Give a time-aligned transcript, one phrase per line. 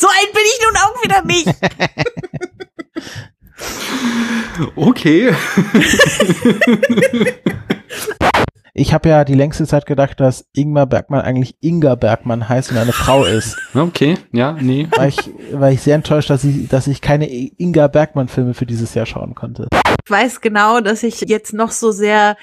[0.00, 1.46] So alt bin ich nun auch wieder nicht.
[4.76, 5.32] Okay.
[8.72, 12.78] Ich habe ja die längste Zeit gedacht, dass Ingmar Bergmann eigentlich Inga Bergmann heißt und
[12.78, 13.58] eine Frau ist.
[13.74, 14.88] Okay, ja, nee.
[14.96, 15.18] War ich,
[15.52, 19.34] war ich sehr enttäuscht, dass ich, dass ich keine Inga Bergmann-Filme für dieses Jahr schauen
[19.34, 19.66] konnte.
[20.10, 22.36] Ich weiß genau, dass ich jetzt noch so sehr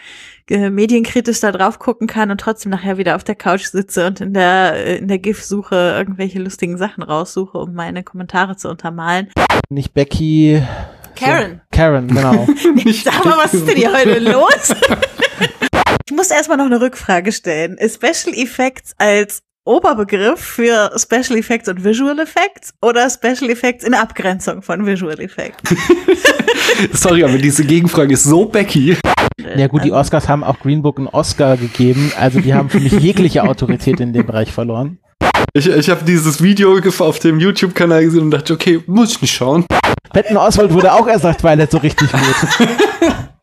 [0.50, 4.22] äh, medienkritisch da drauf gucken kann und trotzdem nachher wieder auf der Couch sitze und
[4.22, 9.30] in der, äh, in der GIF-Suche irgendwelche lustigen Sachen raussuche, um meine Kommentare zu untermalen.
[9.70, 10.64] Nicht Becky.
[11.18, 11.56] Karen.
[11.56, 12.48] So, Karen, genau.
[13.04, 14.74] Sag mal, was ist denn hier heute los?
[16.06, 17.78] ich muss erstmal noch eine Rückfrage stellen.
[17.78, 23.94] Ist Special Effects als Oberbegriff für Special Effects und Visual Effects oder Special Effects in
[23.94, 25.76] Abgrenzung von Visual Effects?
[26.94, 28.98] Sorry, aber diese Gegenfrage ist so Becky.
[29.56, 32.80] Ja gut, die Oscars haben auch Green Book einen Oscar gegeben, also die haben für
[32.80, 35.00] mich jegliche Autorität in dem Bereich verloren.
[35.54, 39.36] Ich, ich habe dieses Video auf dem YouTube-Kanal gesehen und dachte, okay, muss ich nicht
[39.36, 39.66] schauen.
[40.12, 42.70] Patton Oswald wurde auch erst nach Twilight so richtig gut.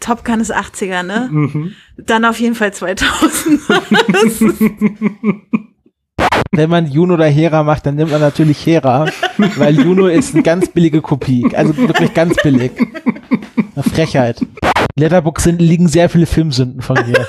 [0.00, 1.28] Top Gun ist 80er, ne?
[1.30, 1.72] Mhm.
[1.96, 3.60] Dann auf jeden Fall 2000.
[6.52, 9.06] Wenn man Juno oder Hera macht, dann nimmt man natürlich Hera,
[9.56, 11.46] weil Juno ist eine ganz billige Kopie.
[11.54, 12.72] Also wirklich ganz billig.
[13.76, 14.44] Eine Frechheit.
[14.98, 17.28] Letterbox sind, liegen sehr viele Filmsünden von mir.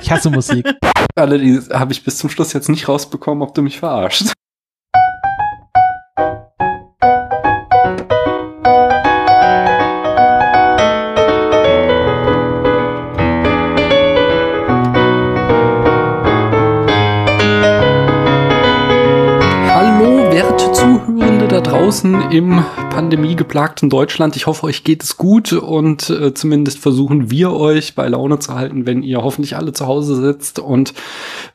[0.00, 0.66] Ich hasse Musik.
[1.14, 4.32] Alle, die habe ich bis zum Schluss jetzt nicht rausbekommen, ob du mich verarschst.
[21.90, 24.36] Draußen im pandemiegeplagten Deutschland.
[24.36, 28.54] Ich hoffe, euch geht es gut und äh, zumindest versuchen wir euch bei Laune zu
[28.54, 30.94] halten, wenn ihr hoffentlich alle zu Hause sitzt und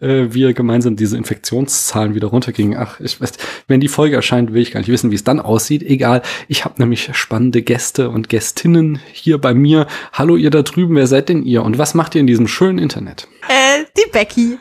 [0.01, 2.77] äh, wir gemeinsam diese Infektionszahlen wieder runtergingen.
[2.77, 3.31] Ach, ich weiß,
[3.69, 5.83] wenn die Folge erscheint, will ich gar nicht wissen, wie es dann aussieht.
[5.83, 9.87] Egal, ich habe nämlich spannende Gäste und Gästinnen hier bei mir.
[10.11, 12.79] Hallo ihr da drüben, wer seid denn ihr und was macht ihr in diesem schönen
[12.79, 13.29] Internet?
[13.47, 14.57] Äh, die Becky.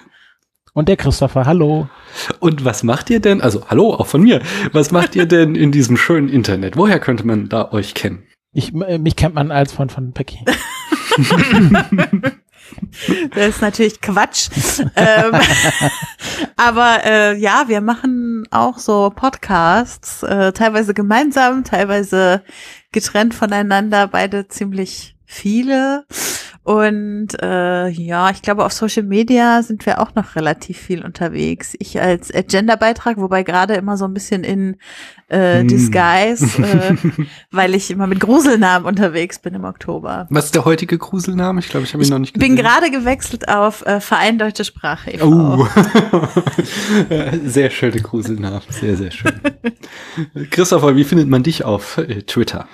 [0.74, 1.88] Und der Christopher, hallo.
[2.40, 3.40] Und was macht ihr denn?
[3.40, 4.42] Also, hallo, auch von mir.
[4.72, 6.76] Was macht ihr denn in diesem schönen Internet?
[6.76, 8.24] Woher könnte man da euch kennen?
[8.52, 10.44] Ich, äh, mich kennt man als von, von Becky.
[13.34, 14.48] das ist natürlich Quatsch.
[14.96, 15.32] ähm,
[16.56, 22.42] aber äh, ja, wir machen auch so Podcasts, äh, teilweise gemeinsam, teilweise
[22.90, 26.04] getrennt voneinander, beide ziemlich viele.
[26.64, 31.74] Und äh, ja, ich glaube, auf Social Media sind wir auch noch relativ viel unterwegs.
[31.78, 34.76] Ich als Agenda-Beitrag, wobei gerade immer so ein bisschen in
[35.28, 35.68] äh, hm.
[35.68, 36.96] Disguise, äh,
[37.50, 40.26] weil ich immer mit Gruselnamen unterwegs bin im Oktober.
[40.30, 41.60] Was ist der heutige Gruselname?
[41.60, 42.50] Ich glaube, ich habe ihn noch nicht gesehen.
[42.50, 45.20] Ich bin gerade gewechselt auf äh, Verein Deutsche Sprache e.
[45.20, 45.68] Oh.
[47.44, 49.38] sehr schöne Gruselnamen, sehr, sehr schön.
[50.50, 52.66] Christopher, wie findet man dich auf äh, Twitter?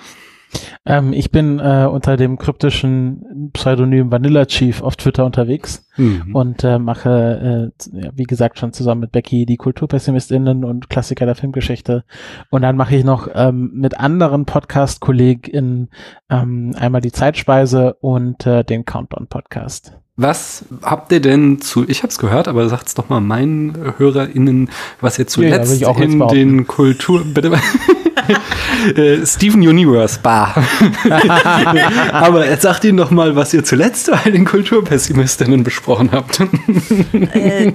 [0.85, 6.35] Ähm, ich bin äh, unter dem kryptischen Pseudonym Vanilla Chief auf Twitter unterwegs mhm.
[6.35, 11.35] und äh, mache, äh, wie gesagt, schon zusammen mit Becky die KulturpessimistInnen und Klassiker der
[11.35, 12.03] Filmgeschichte.
[12.49, 15.89] Und dann mache ich noch ähm, mit anderen Podcast-KollegInnen
[16.29, 20.00] ähm, einmal die Zeitspeise und äh, den Countdown-Podcast.
[20.17, 24.69] Was habt ihr denn zu, ich habe es gehört, aber sagt's doch mal meinen HörerInnen,
[24.99, 27.53] was ihr zuletzt ja, in den Kultur, bitte,
[28.95, 30.55] äh, Steven Universe Bar.
[32.11, 36.39] Aber jetzt sagt Ihnen doch mal, was ihr zuletzt bei den Kulturpessimistinnen besprochen habt.
[36.39, 37.67] Äh,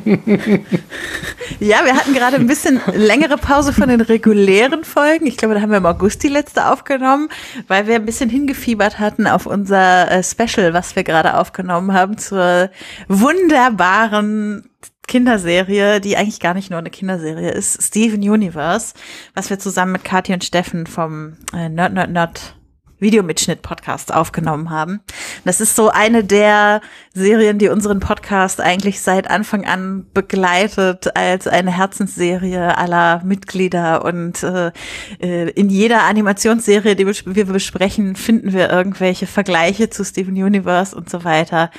[1.61, 5.27] ja, wir hatten gerade ein bisschen längere Pause von den regulären Folgen.
[5.27, 7.29] Ich glaube, da haben wir im August die letzte aufgenommen,
[7.69, 12.19] weil wir ein bisschen hingefiebert hatten auf unser äh, Special, was wir gerade aufgenommen haben
[12.27, 12.71] zur
[13.09, 14.71] wunderbaren
[15.07, 18.95] Kinderserie, die eigentlich gar nicht nur eine Kinderserie ist, Steven Universe,
[19.35, 22.56] was wir zusammen mit Kathi und Steffen vom äh, Nerd Nerd Nerd
[22.99, 25.01] Videomitschnitt-Podcast aufgenommen haben.
[25.45, 26.81] Das ist so eine der
[27.13, 34.05] Serien, die unseren Podcast eigentlich seit Anfang an begleitet als eine Herzensserie aller Mitglieder.
[34.05, 34.73] Und äh,
[35.21, 41.09] äh in jeder Animationsserie, die wir besprechen, finden wir irgendwelche Vergleiche zu Steven Universe und
[41.11, 41.71] so weiter.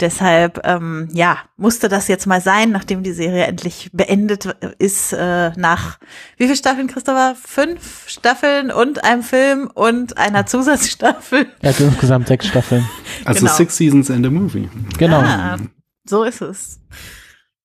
[0.00, 5.50] Deshalb, ähm, ja, musste das jetzt mal sein, nachdem die Serie endlich beendet ist, äh,
[5.56, 5.98] nach
[6.36, 7.34] wie viele Staffeln, Christopher?
[7.42, 11.46] Fünf Staffeln und einem Film und einer Zusatzserie Zusatzstaffel.
[11.62, 12.88] Er hat insgesamt sechs Staffeln.
[13.24, 13.52] Also genau.
[13.54, 14.68] Six Seasons and a Movie.
[14.98, 15.20] Genau.
[15.20, 15.58] Ah,
[16.04, 16.80] so ist es.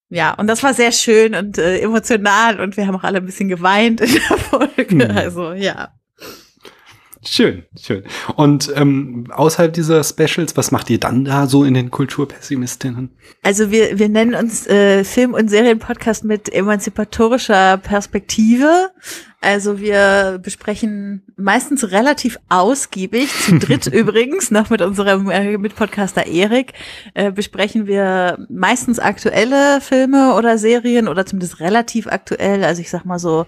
[0.09, 3.25] Ja, und das war sehr schön und äh, emotional und wir haben auch alle ein
[3.25, 4.95] bisschen geweint in der Folge.
[4.95, 5.17] Mhm.
[5.17, 5.93] Also, ja.
[7.23, 8.03] Schön, schön.
[8.35, 13.11] Und ähm, außerhalb dieser Specials, was macht ihr dann da so in den Kulturpessimistinnen?
[13.43, 18.89] Also wir, wir nennen uns äh, Film- und Serienpodcast mit emanzipatorischer Perspektive.
[19.39, 26.73] Also wir besprechen meistens relativ ausgiebig, zu dritt übrigens, noch mit unserem äh, Mitpodcaster Erik,
[27.13, 32.63] äh, besprechen wir meistens aktuelle Filme oder Serien oder zumindest relativ aktuell.
[32.63, 33.45] Also ich sag mal so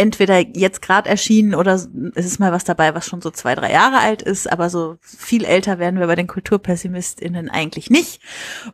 [0.00, 3.70] entweder jetzt gerade erschienen oder es ist mal was dabei, was schon so zwei, drei
[3.70, 8.22] Jahre alt ist, aber so viel älter werden wir bei den KulturpessimistInnen eigentlich nicht.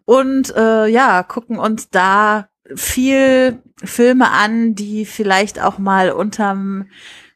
[0.05, 6.87] Und äh, ja, gucken uns da viel Filme an, die vielleicht auch mal unterm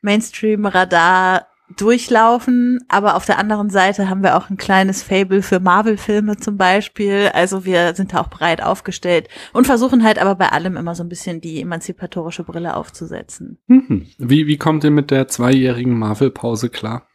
[0.03, 1.47] Mainstream-Radar
[1.77, 6.57] durchlaufen, aber auf der anderen Seite haben wir auch ein kleines Fable für Marvel-Filme zum
[6.57, 7.31] Beispiel.
[7.33, 11.03] Also wir sind da auch breit aufgestellt und versuchen halt aber bei allem immer so
[11.03, 13.59] ein bisschen die emanzipatorische Brille aufzusetzen.
[13.67, 14.07] Mhm.
[14.19, 17.07] Wie, wie kommt ihr mit der zweijährigen Marvel-Pause klar?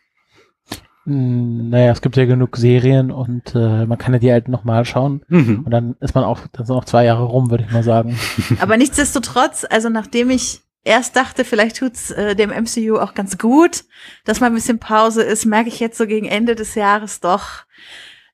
[1.05, 4.85] Hm, naja, es gibt ja genug Serien und äh, man kann ja die halt nochmal
[4.85, 5.21] schauen.
[5.27, 5.61] Mhm.
[5.63, 8.17] Und dann ist man auch, dann sind auch zwei Jahre rum, würde ich mal sagen.
[8.59, 13.83] Aber nichtsdestotrotz, also nachdem ich erst dachte, vielleicht tut's äh, dem MCU auch ganz gut,
[14.23, 17.65] dass mal ein bisschen Pause ist, merke ich jetzt so gegen Ende des Jahres doch.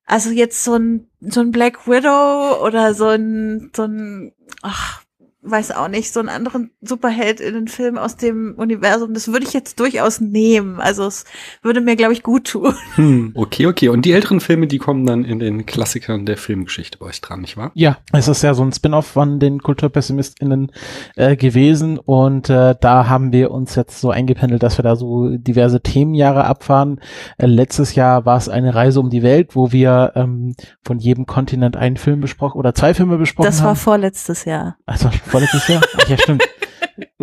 [0.05, 5.00] Also jetzt so ein so ein Black Widow oder so ein so ein ach,
[5.43, 9.45] weiß auch nicht, so einen anderen Superheld in den Film aus dem Universum, das würde
[9.45, 10.79] ich jetzt durchaus nehmen.
[10.79, 11.25] Also es
[11.63, 12.73] würde mir, glaube ich, gut tun.
[12.95, 13.87] Hm, okay, okay.
[13.87, 17.39] Und die älteren Filme, die kommen dann in den Klassikern der Filmgeschichte bei euch dran,
[17.39, 17.71] nicht wahr?
[17.73, 20.71] Ja, es ist ja so ein Spin-off von den KulturpessimistInnen
[21.15, 25.29] äh, gewesen und äh, da haben wir uns jetzt so eingependelt, dass wir da so
[25.37, 26.99] diverse Themenjahre abfahren.
[27.37, 30.53] Äh, letztes Jahr war es eine Reise um die Welt, wo wir ähm,
[30.83, 33.55] von jedem Kontinent einen Film besprochen oder zwei Filme besprochen haben.
[33.55, 34.77] Das war vorletztes Jahr.
[34.85, 35.81] Also vorletztes Jahr?
[35.97, 36.43] Ach, ja, stimmt.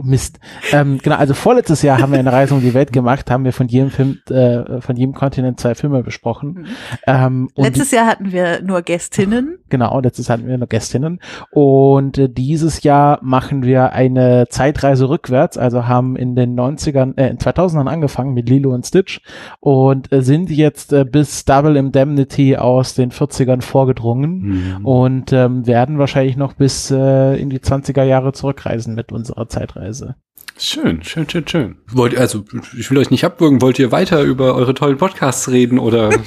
[0.03, 0.39] Mist.
[0.73, 3.53] Ähm, genau, also vorletztes Jahr haben wir eine Reise um die Welt gemacht, haben wir
[3.53, 6.49] von jedem Film, äh, von jedem Kontinent zwei Filme besprochen.
[6.49, 6.67] Mhm.
[7.07, 9.59] Ähm, letztes Jahr hatten wir nur Gästinnen.
[9.69, 11.21] Genau, letztes hatten wir nur Gästinnen.
[11.51, 17.29] Und äh, dieses Jahr machen wir eine Zeitreise rückwärts, also haben in den 90ern, äh,
[17.29, 19.21] in 2000ern angefangen mit Lilo und Stitch
[19.61, 24.87] und äh, sind jetzt äh, bis Double Indemnity aus den 40ern vorgedrungen mhm.
[24.87, 29.88] und ähm, werden wahrscheinlich noch bis äh, in die 20er Jahre zurückreisen mit unserer Zeitreise.
[29.89, 30.15] Weise
[30.61, 31.77] Schön, schön, schön, schön.
[31.93, 32.45] Wollt, also,
[32.77, 33.63] ich will euch nicht abwürgen.
[33.63, 36.11] Wollt ihr weiter über eure tollen Podcasts reden oder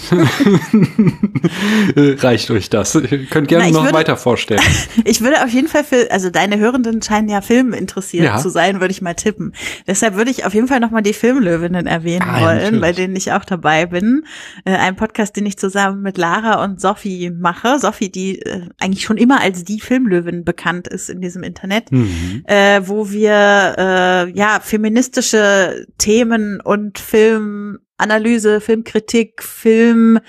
[1.96, 2.96] reicht euch das?
[2.96, 4.62] Ihr könnt gerne Na, noch würde, weiter vorstellen.
[5.06, 8.38] ich würde auf jeden Fall für, also deine Hörenden scheinen ja Film interessiert ja.
[8.38, 9.54] zu sein, würde ich mal tippen.
[9.86, 13.16] Deshalb würde ich auf jeden Fall nochmal die Filmlöwinnen erwähnen ah, wollen, ja, bei denen
[13.18, 14.24] ich auch dabei bin.
[14.64, 17.80] Äh, ein Podcast, den ich zusammen mit Lara und Sophie mache.
[17.80, 22.44] Sophie, die äh, eigentlich schon immer als die Filmlöwin bekannt ist in diesem Internet, mhm.
[22.46, 30.20] äh, wo wir äh, ja, feministische Themen und Filmanalyse, Filmkritik, Film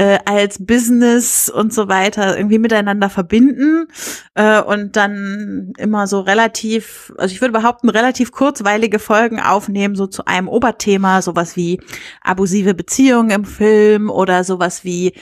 [0.00, 3.86] äh, als Business und so weiter irgendwie miteinander verbinden
[4.34, 10.06] äh, und dann immer so relativ, also ich würde behaupten, relativ kurzweilige Folgen aufnehmen, so
[10.06, 11.80] zu einem Oberthema, sowas wie
[12.22, 15.12] abusive Beziehungen im Film oder sowas wie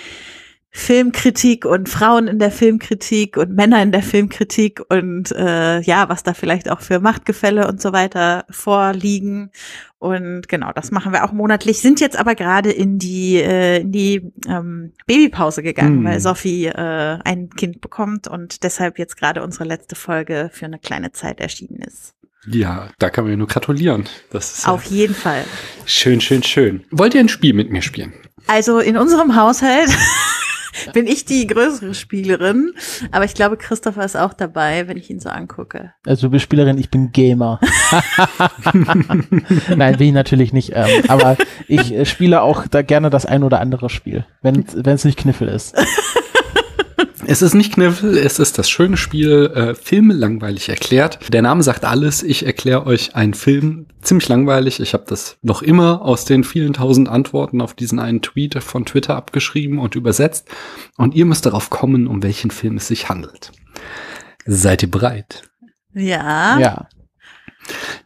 [0.70, 6.22] Filmkritik und Frauen in der Filmkritik und Männer in der Filmkritik und äh, ja, was
[6.22, 9.50] da vielleicht auch für Machtgefälle und so weiter vorliegen.
[9.98, 13.92] Und genau, das machen wir auch monatlich, sind jetzt aber gerade in die, äh, in
[13.92, 16.04] die ähm, Babypause gegangen, mm.
[16.04, 20.78] weil Sophie äh, ein Kind bekommt und deshalb jetzt gerade unsere letzte Folge für eine
[20.78, 22.14] kleine Zeit erschienen ist.
[22.46, 24.08] Ja, da kann man ja nur gratulieren.
[24.30, 25.44] Das ist Auf ja jeden Fall.
[25.86, 26.84] Schön, schön, schön.
[26.90, 28.12] Wollt ihr ein Spiel mit mir spielen?
[28.46, 29.90] Also in unserem Haushalt
[30.92, 32.72] bin ich die größere Spielerin.
[33.10, 35.92] Aber ich glaube, Christopher ist auch dabei, wenn ich ihn so angucke.
[36.06, 37.60] Also du bist Spielerin, ich bin Gamer.
[39.76, 40.72] Nein, bin ich natürlich nicht.
[40.74, 45.04] Ähm, aber ich äh, spiele auch da gerne das ein oder andere Spiel, wenn es
[45.04, 45.74] nicht Kniffel ist.
[47.30, 51.18] Es ist nicht Kniffel, es ist das schöne Spiel äh, Filme langweilig erklärt.
[51.30, 52.22] Der Name sagt alles.
[52.22, 54.80] Ich erkläre euch einen Film ziemlich langweilig.
[54.80, 58.86] Ich habe das noch immer aus den vielen tausend Antworten auf diesen einen Tweet von
[58.86, 60.48] Twitter abgeschrieben und übersetzt.
[60.96, 63.52] Und ihr müsst darauf kommen, um welchen Film es sich handelt.
[64.46, 65.42] Seid ihr bereit?
[65.92, 66.58] Ja.
[66.58, 66.88] Ja.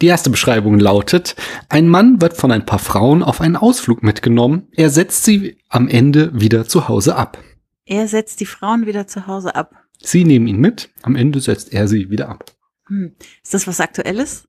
[0.00, 1.36] Die erste Beschreibung lautet,
[1.68, 4.66] ein Mann wird von ein paar Frauen auf einen Ausflug mitgenommen.
[4.72, 7.38] Er setzt sie am Ende wieder zu Hause ab.
[7.84, 9.74] Er setzt die Frauen wieder zu Hause ab.
[9.98, 12.44] Sie nehmen ihn mit, am Ende setzt er sie wieder ab.
[12.86, 13.14] Hm.
[13.42, 14.48] Ist das was Aktuelles?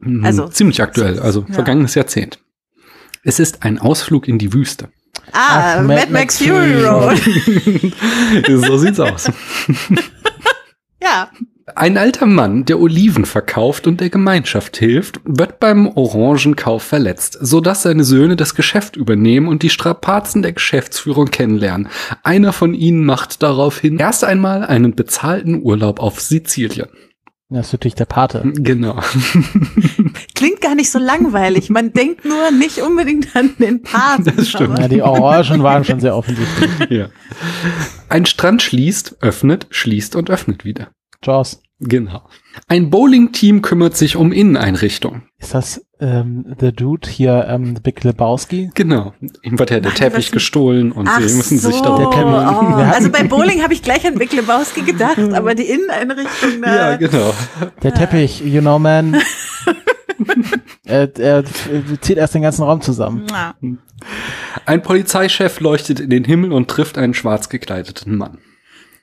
[0.00, 1.54] Hm, also ziemlich aktuell, also ja.
[1.54, 2.40] vergangenes Jahrzehnt.
[3.22, 4.90] Es ist ein Ausflug in die Wüste.
[5.32, 7.18] Ah, Ach, Mad, Mad Max Fury Road.
[8.66, 9.30] so sieht's aus.
[11.02, 11.30] ja.
[11.74, 17.82] Ein alter Mann, der Oliven verkauft und der Gemeinschaft hilft, wird beim Orangenkauf verletzt, sodass
[17.82, 21.88] seine Söhne das Geschäft übernehmen und die Strapazen der Geschäftsführung kennenlernen.
[22.22, 26.86] Einer von ihnen macht daraufhin erst einmal einen bezahlten Urlaub auf Sizilien.
[27.48, 28.42] Das ist natürlich der Pate.
[28.44, 29.00] Genau.
[30.36, 31.68] Klingt gar nicht so langweilig.
[31.68, 34.32] Man denkt nur nicht unbedingt an den Paten.
[34.36, 34.78] Das stimmt.
[34.78, 36.70] Ja, die Orangen waren schon sehr offensichtlich.
[36.90, 37.08] ja.
[38.08, 40.88] Ein Strand schließt, öffnet, schließt und öffnet wieder.
[41.22, 41.62] Jaws.
[41.78, 42.22] Genau.
[42.68, 45.22] Ein Bowling-Team kümmert sich um Inneneinrichtung.
[45.36, 48.70] Ist das ähm, The Dude hier, ähm, The Big Lebowski?
[48.74, 49.12] Genau.
[49.42, 51.70] Ihm wird ja der Nein, Teppich gestohlen und Ach sie müssen so.
[51.70, 52.32] sich darum Der Teppich.
[52.32, 56.74] Oh, also bei Bowling habe ich gleich an Big Lebowski gedacht, aber die Inneneinrichtung da.
[56.74, 57.34] Ja, genau.
[57.82, 59.20] Der Teppich, you know man.
[60.84, 61.44] er, er
[62.00, 63.26] zieht erst den ganzen Raum zusammen.
[63.30, 63.54] Ja.
[64.64, 68.38] Ein Polizeichef leuchtet in den Himmel und trifft einen schwarz gekleideten Mann.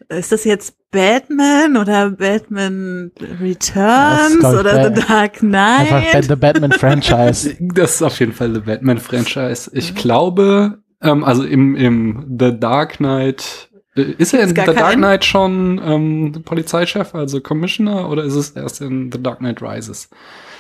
[0.10, 6.26] Ist das jetzt Batman oder Batman Returns ich, oder Bat- The Dark Einfach Ba- Knight?
[6.26, 7.56] The Batman Franchise.
[7.60, 9.72] Das ist auf jeden Fall The Batman-Franchise.
[9.74, 14.94] Ich glaube, ähm, also im, im The Dark Knight, äh, ist er in The Dark?
[14.96, 20.10] Knight schon ähm, Polizeichef, also Commissioner, oder ist es erst in The Dark Knight Rises?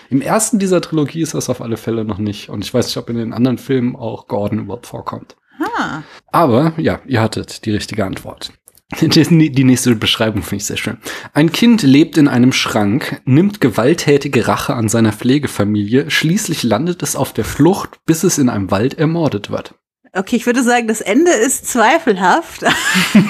[0.09, 2.49] Im ersten dieser Trilogie ist das auf alle Fälle noch nicht.
[2.49, 5.35] Und ich weiß nicht, ob in den anderen Filmen auch Gordon überhaupt vorkommt.
[5.77, 8.51] Ah, Aber ja, ihr hattet die richtige Antwort.
[9.01, 10.97] Die nächste Beschreibung finde ich sehr schön.
[11.33, 17.15] Ein Kind lebt in einem Schrank, nimmt gewalttätige Rache an seiner Pflegefamilie, schließlich landet es
[17.15, 19.75] auf der Flucht, bis es in einem Wald ermordet wird.
[20.13, 22.61] okay, ich würde sagen, das Ende ist zweifelhaft,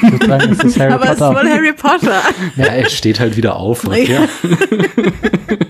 [0.01, 2.21] Sozusagen ist das Harry aber es ist wohl Harry Potter.
[2.55, 3.83] Ja, er steht halt wieder auf.
[3.85, 4.27] und Ja.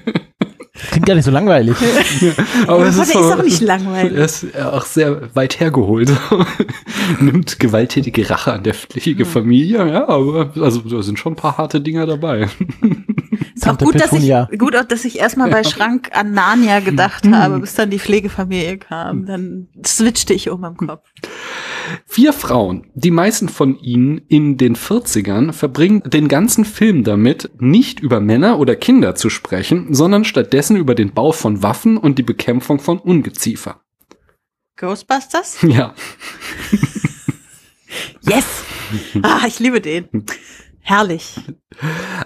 [1.04, 1.76] Klingt gar nicht so langweilig.
[2.68, 4.14] Aber es ist, so- auch nicht langweilig.
[4.18, 6.10] Er ist auch sehr weit hergeholt.
[7.20, 9.86] Nimmt gewalttätige Rache an der Pflegefamilie.
[9.92, 12.48] Ja, aber also da sind schon ein paar harte Dinger dabei.
[13.56, 17.28] Ist auch gut, dass ich, gut, auch, dass ich erstmal bei Schrank an Narnia gedacht
[17.32, 19.26] habe, bis dann die Pflegefamilie kam.
[19.26, 21.08] Dann switchte ich um im Kopf.
[22.06, 28.00] Vier Frauen, die meisten von ihnen in den 40ern, verbringen den ganzen Film damit, nicht
[28.00, 32.24] über Männer oder Kinder zu sprechen, sondern stattdessen über den Bau von Waffen und die
[32.24, 33.82] Bekämpfung von Ungeziefer.
[34.78, 35.62] Ghostbusters?
[35.62, 35.94] Ja,
[38.22, 38.46] Yes!
[39.24, 40.08] Ah, ich liebe den.
[40.84, 41.36] Herrlich.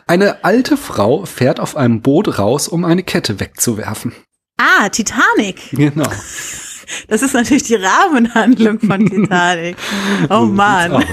[0.08, 4.14] eine alte Frau fährt auf einem Boot raus, um eine Kette wegzuwerfen.
[4.58, 5.70] Ah, Titanic.
[5.72, 6.08] Genau.
[7.10, 9.76] Das ist natürlich die Rahmenhandlung von Titanic.
[10.30, 11.04] Oh Mann.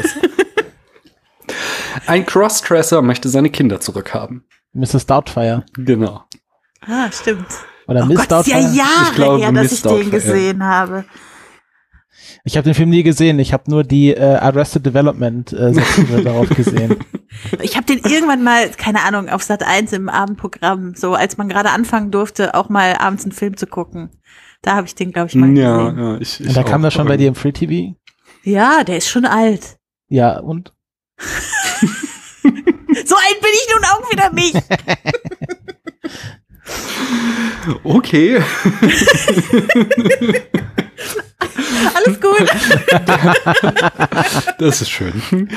[2.06, 4.44] Ein Crossdresser möchte seine Kinder zurückhaben.
[4.72, 5.06] Mrs.
[5.06, 5.64] Doubtfire.
[5.76, 6.22] Genau.
[6.86, 7.46] Ah, stimmt.
[7.88, 8.76] Oder Oh Miss Gott, ist ja Doubtfire.
[8.76, 10.10] Jahre Ich glaube, her, dass Miss ich den Doubtfire.
[10.10, 11.04] gesehen habe.
[12.44, 13.38] Ich habe den Film nie gesehen.
[13.40, 15.72] Ich habe nur die äh, Arrested Development äh,
[16.22, 16.96] darauf gesehen.
[17.62, 21.48] Ich habe den irgendwann mal, keine Ahnung, auf Sat 1 im Abendprogramm, so als man
[21.48, 24.10] gerade anfangen durfte, auch mal abends einen Film zu gucken.
[24.62, 25.98] Da habe ich den, glaube ich, mal Ja, gesehen.
[26.04, 27.94] ja, ich, ich Und da kam das schon bei dir im Free TV?
[28.42, 29.76] Ja, der ist schon alt.
[30.08, 30.72] Ja, und?
[33.06, 34.54] So alt bin ich nun auch wieder nicht.
[37.82, 38.40] Okay.
[41.94, 42.48] Alles gut.
[44.58, 45.48] Das ist schön.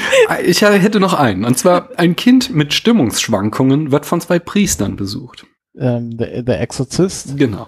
[0.46, 1.46] Ich hätte noch einen.
[1.46, 5.46] Und zwar, ein Kind mit Stimmungsschwankungen wird von zwei Priestern besucht.
[5.80, 7.38] Ähm, The, The Exorcist.
[7.38, 7.68] Genau.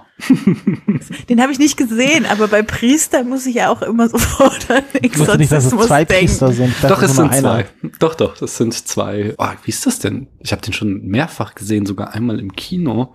[1.29, 4.83] Den habe ich nicht gesehen, aber bei Priester muss ich ja auch immer sofort an
[4.83, 6.25] wusste nicht, dass es Exorzismus zwei denken.
[6.25, 6.73] Priester sind.
[6.81, 7.39] Dachte, doch, es sind einer.
[7.41, 7.65] zwei.
[7.99, 9.35] Doch, doch, das sind zwei.
[9.37, 10.27] Oh, wie ist das denn?
[10.39, 13.13] Ich habe den schon mehrfach gesehen, sogar einmal im Kino.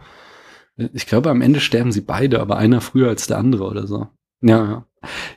[0.76, 4.09] Ich glaube, am Ende sterben sie beide, aber einer früher als der andere oder so.
[4.43, 4.85] Ja, ja.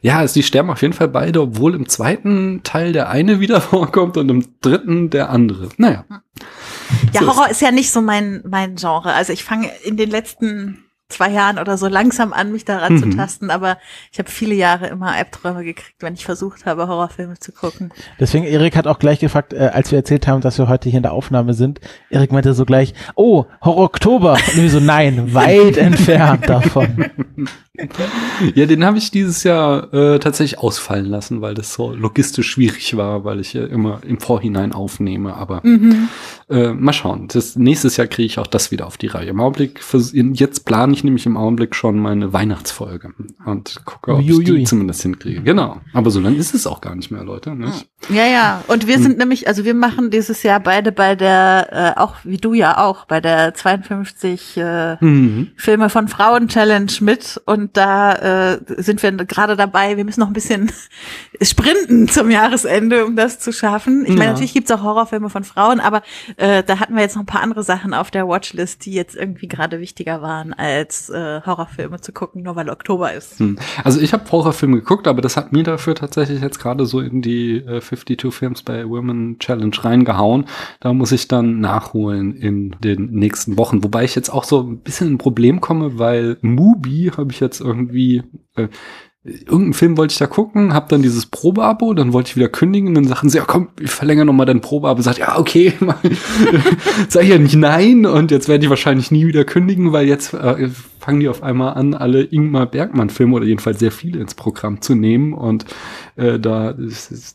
[0.02, 4.18] Ja, sie sterben auf jeden Fall beide, obwohl im zweiten Teil der eine wieder vorkommt
[4.18, 5.70] und im dritten der andere.
[5.78, 6.06] Naja.
[7.14, 9.14] Ja, So Horror ist ja nicht so mein, mein Genre.
[9.14, 13.00] Also ich fange in den letzten zwei Jahren oder so langsam an, mich daran Mhm.
[13.12, 13.78] zu tasten, aber
[14.12, 17.92] ich habe viele Jahre immer Albträume gekriegt, wenn ich versucht habe, Horrorfilme zu gucken.
[18.20, 20.98] Deswegen, Erik hat auch gleich gefragt, äh, als wir erzählt haben, dass wir heute hier
[20.98, 21.80] in der Aufnahme sind.
[22.10, 24.34] Erik meinte so gleich, oh, Horror Oktober.
[24.34, 27.06] Und wir so, nein, weit entfernt davon.
[28.56, 32.98] Ja, den habe ich dieses Jahr äh, tatsächlich ausfallen lassen, weil das so logistisch schwierig
[32.98, 35.36] war, weil ich ja immer im Vorhinein aufnehme.
[35.36, 36.10] Aber Mhm.
[36.50, 37.28] äh, mal schauen.
[37.32, 39.30] Das, nächstes Jahr kriege ich auch das wieder auf die Reihe.
[39.30, 39.80] Im Augenblick,
[40.34, 43.14] jetzt plane ich nämlich im Augenblick schon meine Weihnachtsfolge
[43.46, 45.42] und gucke, ob ich die zumindest hinkriege.
[45.42, 45.78] Genau.
[45.94, 47.56] Aber so lang ist es auch gar nicht mehr, Leute.
[47.56, 47.88] Nicht?
[48.10, 48.64] Ja, ja.
[48.68, 49.04] Und wir hm.
[49.04, 52.78] sind nämlich, also wir machen dieses Jahr beide bei der, äh, auch wie du ja
[52.78, 55.52] auch, bei der 52 äh, mhm.
[55.56, 57.42] Filme von Frauen Challenge mit.
[57.46, 59.98] Und da äh, sind wir gerade dabei.
[59.98, 60.72] Wir müssen noch ein bisschen
[61.42, 64.04] sprinten zum Jahresende, um das zu schaffen.
[64.04, 64.32] Ich meine, ja.
[64.32, 66.02] natürlich gibt's auch Horrorfilme von Frauen, aber
[66.38, 69.16] äh, da hatten wir jetzt noch ein paar andere Sachen auf der Watchlist, die jetzt
[69.16, 73.40] irgendwie gerade wichtiger waren, als äh, Horrorfilme zu gucken, nur weil Oktober ist.
[73.40, 73.58] Hm.
[73.84, 77.22] Also ich habe Horrorfilme geguckt, aber das hat mir dafür tatsächlich jetzt gerade so in
[77.22, 80.46] die äh, 52 Films bei Women Challenge reingehauen.
[80.80, 83.84] Da muss ich dann nachholen in den nächsten Wochen.
[83.84, 87.62] Wobei ich jetzt auch so ein bisschen ein Problem komme, weil Mubi habe ich jetzt
[87.62, 88.24] irgendwie
[88.56, 88.68] äh,
[89.28, 92.96] irgendeinen Film wollte ich da gucken, habe dann dieses Probeabo, dann wollte ich wieder kündigen,
[92.96, 95.02] dann sagen sie, ja komm, ich verlängere nochmal dein Probeabo.
[95.02, 95.74] Sagt, ja, okay,
[97.10, 100.70] sag ja nicht nein und jetzt werde ich wahrscheinlich nie wieder kündigen, weil jetzt äh,
[101.08, 104.94] fangen die auf einmal an, alle Ingmar Bergmann-Filme oder jedenfalls sehr viele ins Programm zu
[104.94, 105.34] nehmen.
[105.34, 105.64] Und
[106.18, 106.76] äh, da,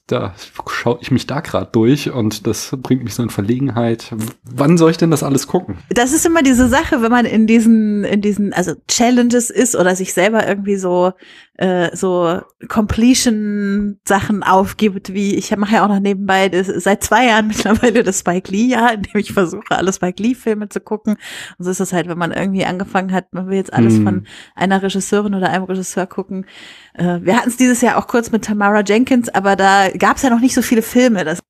[0.07, 0.35] da
[0.69, 4.15] schaue ich mich da gerade durch und das bringt mich so in Verlegenheit.
[4.45, 5.79] Wann soll ich denn das alles gucken?
[5.89, 9.97] Das ist immer diese Sache, wenn man in diesen, in diesen, also Challenges ist oder
[9.97, 11.13] sich selber irgendwie so
[11.63, 17.47] äh, so Completion-Sachen aufgibt, wie ich mache ja auch noch nebenbei das, seit zwei Jahren
[17.49, 21.17] mittlerweile das Spike Lee-Jahr, in dem ich versuche, alle Spike Lee-Filme zu gucken.
[21.59, 24.05] Und so ist es halt, wenn man irgendwie angefangen hat, man will jetzt alles hm.
[24.05, 26.47] von einer Regisseurin oder einem Regisseur gucken.
[26.95, 30.23] Äh, wir hatten es dieses Jahr auch kurz mit Tamara Jenkins, aber da gab es
[30.23, 31.25] ja noch nicht so viele Filme.
[31.25, 31.41] Das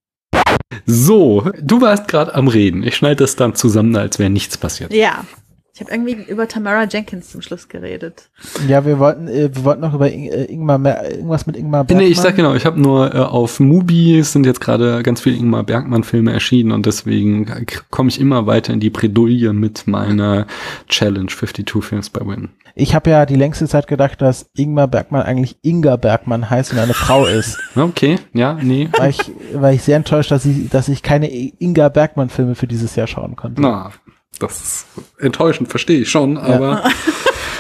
[0.87, 2.83] so, du warst gerade am Reden.
[2.83, 4.92] Ich schneide das dann zusammen, als wäre nichts passiert.
[4.92, 5.25] Ja.
[5.74, 8.28] Ich habe irgendwie über Tamara Jenkins zum Schluss geredet.
[8.68, 10.78] Ja, wir wollten, äh, wir wollten noch über In äh, Ingmar,
[11.10, 12.04] irgendwas mit Ingmar Bergmann.
[12.04, 15.36] Nee, ich sag genau, ich habe nur äh, auf Mubi sind jetzt gerade ganz viele
[15.36, 17.46] Ingmar Bergmann Filme erschienen und deswegen
[17.90, 20.46] komme ich immer weiter in die Bredouille mit meiner
[20.88, 22.50] Challenge 52 Films bei Win.
[22.74, 26.78] Ich habe ja die längste Zeit gedacht, dass Ingmar Bergmann eigentlich Inga Bergmann heißt und
[26.78, 27.58] eine Frau ist.
[27.74, 28.90] Okay, ja, nee.
[28.92, 29.18] War ich,
[29.54, 33.06] war ich sehr enttäuscht, dass ich, dass ich keine Inga Bergmann Filme für dieses Jahr
[33.06, 33.62] schauen konnte.
[33.62, 33.90] Na,
[34.38, 34.86] das ist
[35.18, 36.90] enttäuschend, verstehe ich schon, aber ja.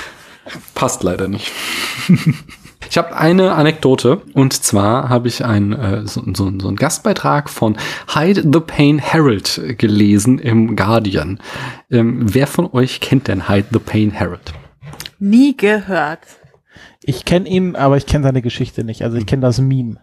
[0.74, 1.50] passt leider nicht.
[2.90, 7.48] Ich habe eine Anekdote und zwar habe ich ein, äh, so, so, so einen Gastbeitrag
[7.48, 7.78] von
[8.12, 11.40] Hide the Pain Herald gelesen im Guardian.
[11.90, 14.52] Ähm, wer von euch kennt denn Hide the Pain Herald?
[15.18, 16.20] Nie gehört.
[17.02, 19.02] Ich kenne ihn, aber ich kenne seine Geschichte nicht.
[19.02, 19.96] Also ich kenne das Meme.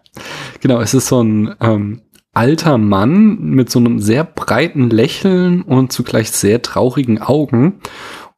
[0.60, 5.92] Genau, es ist so ein ähm, alter Mann mit so einem sehr breiten Lächeln und
[5.92, 7.80] zugleich sehr traurigen Augen.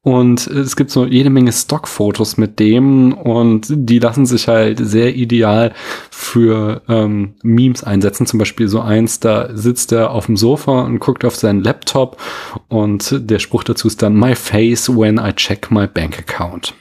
[0.04, 5.14] Und es gibt so jede Menge Stockfotos mit dem und die lassen sich halt sehr
[5.14, 5.72] ideal
[6.10, 8.26] für ähm, Memes einsetzen.
[8.26, 12.20] Zum Beispiel so eins, da sitzt er auf dem Sofa und guckt auf seinen Laptop
[12.66, 16.74] und der Spruch dazu ist dann My face when I check my bank account.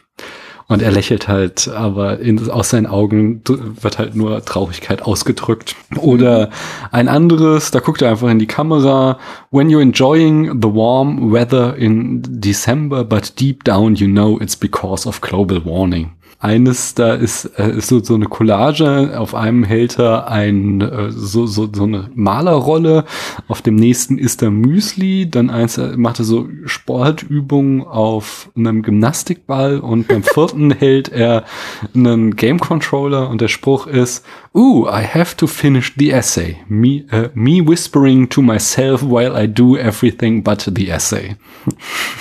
[0.72, 5.76] Und er lächelt halt, aber in, aus seinen Augen wird halt nur Traurigkeit ausgedrückt.
[5.98, 6.50] Oder
[6.92, 9.20] ein anderes, da guckt er einfach in die Kamera.
[9.50, 15.06] When you're enjoying the warm weather in December, but deep down you know it's because
[15.06, 16.12] of global warming.
[16.44, 21.12] Eines, da ist, äh, ist so, so eine Collage, auf einem hält er ein, äh,
[21.12, 23.06] so, so, so eine Malerrolle,
[23.48, 28.82] auf dem nächsten ist er Müsli, dann eins äh, macht er so Sportübungen auf einem
[28.82, 29.80] Gymnastikball.
[29.80, 31.46] Und beim vierten hält er
[31.94, 33.30] einen Game Controller.
[33.30, 34.26] Und der Spruch ist,
[34.56, 36.58] Ooh, I have to finish the essay.
[36.68, 41.36] Me, uh, me whispering to myself while I do everything but the essay.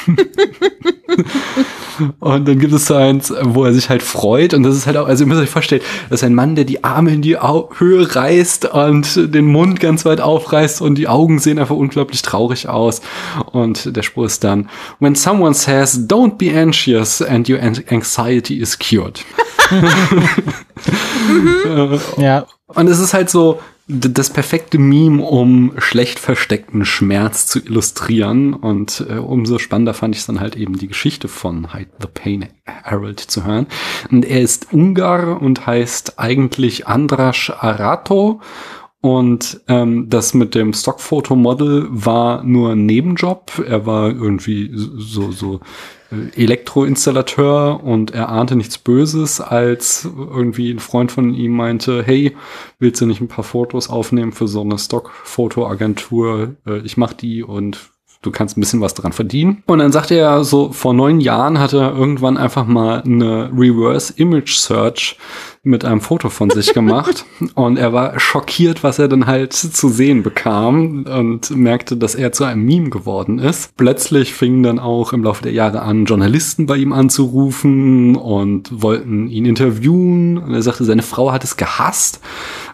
[2.21, 4.97] und dann gibt es so eins, wo er sich halt freut und das ist halt
[4.97, 7.39] auch, also ihr müsst euch vorstellen, das ist ein Mann, der die Arme in die
[7.39, 12.23] Au Höhe reißt und den Mund ganz weit aufreißt und die Augen sehen einfach unglaublich
[12.23, 13.01] traurig aus
[13.53, 18.79] und der Spruch ist dann, when someone says, don't be anxious and your anxiety is
[18.79, 19.25] cured.
[22.17, 22.47] ja.
[22.75, 28.55] Und es ist halt so das perfekte Meme, um schlecht versteckten Schmerz zu illustrieren.
[28.55, 32.49] Und äh, umso spannender fand ich dann halt eben die Geschichte von Hide the Pain
[32.67, 33.67] Harold zu hören.
[34.11, 38.41] Und er ist Ungar und heißt eigentlich Andras Arato.
[39.03, 43.65] Und ähm, das mit dem Stockfotomodel war nur ein Nebenjob.
[43.67, 45.61] Er war irgendwie so, so
[46.11, 52.37] äh, Elektroinstallateur und er ahnte nichts Böses, als irgendwie ein Freund von ihm meinte, hey,
[52.79, 56.57] willst du nicht ein paar Fotos aufnehmen für so eine Stockfotoagentur?
[56.67, 57.91] Äh, ich mach die und
[58.23, 59.63] du kannst ein bisschen was dran verdienen.
[59.67, 64.13] Und dann sagte er so, vor neun Jahren hat er irgendwann einfach mal eine Reverse
[64.17, 65.17] Image Search
[65.63, 69.89] mit einem Foto von sich gemacht und er war schockiert, was er dann halt zu
[69.89, 73.77] sehen bekam und merkte, dass er zu einem Meme geworden ist.
[73.77, 79.29] Plötzlich fingen dann auch im Laufe der Jahre an, Journalisten bei ihm anzurufen und wollten
[79.29, 80.39] ihn interviewen.
[80.39, 82.21] Und er sagte, seine Frau hat es gehasst,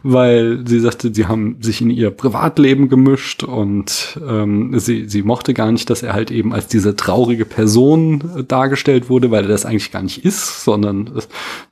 [0.05, 5.55] weil sie sagte, sie haben sich in ihr Privatleben gemischt und ähm, sie, sie mochte
[5.55, 9.67] gar nicht, dass er halt eben als diese traurige Person dargestellt wurde, weil er das
[9.67, 11.11] eigentlich gar nicht ist, sondern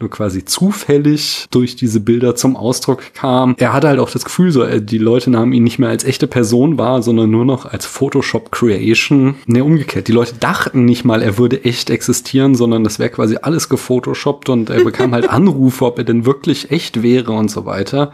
[0.00, 1.03] nur quasi zufällig
[1.50, 3.54] durch diese Bilder zum Ausdruck kam.
[3.58, 6.26] Er hatte halt auch das Gefühl, so, die Leute nahmen ihn nicht mehr als echte
[6.26, 9.36] Person wahr, sondern nur noch als Photoshop Creation.
[9.46, 10.08] Ne, umgekehrt.
[10.08, 14.48] Die Leute dachten nicht mal, er würde echt existieren, sondern das wäre quasi alles gefotoshoppt
[14.48, 18.12] und er bekam halt Anrufe, ob er denn wirklich echt wäre und so weiter.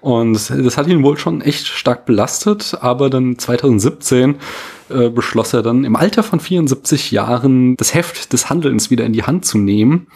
[0.00, 4.36] Und das hat ihn wohl schon echt stark belastet, aber dann 2017
[4.90, 9.12] äh, beschloss er dann im Alter von 74 Jahren das Heft des Handelns wieder in
[9.12, 10.06] die Hand zu nehmen.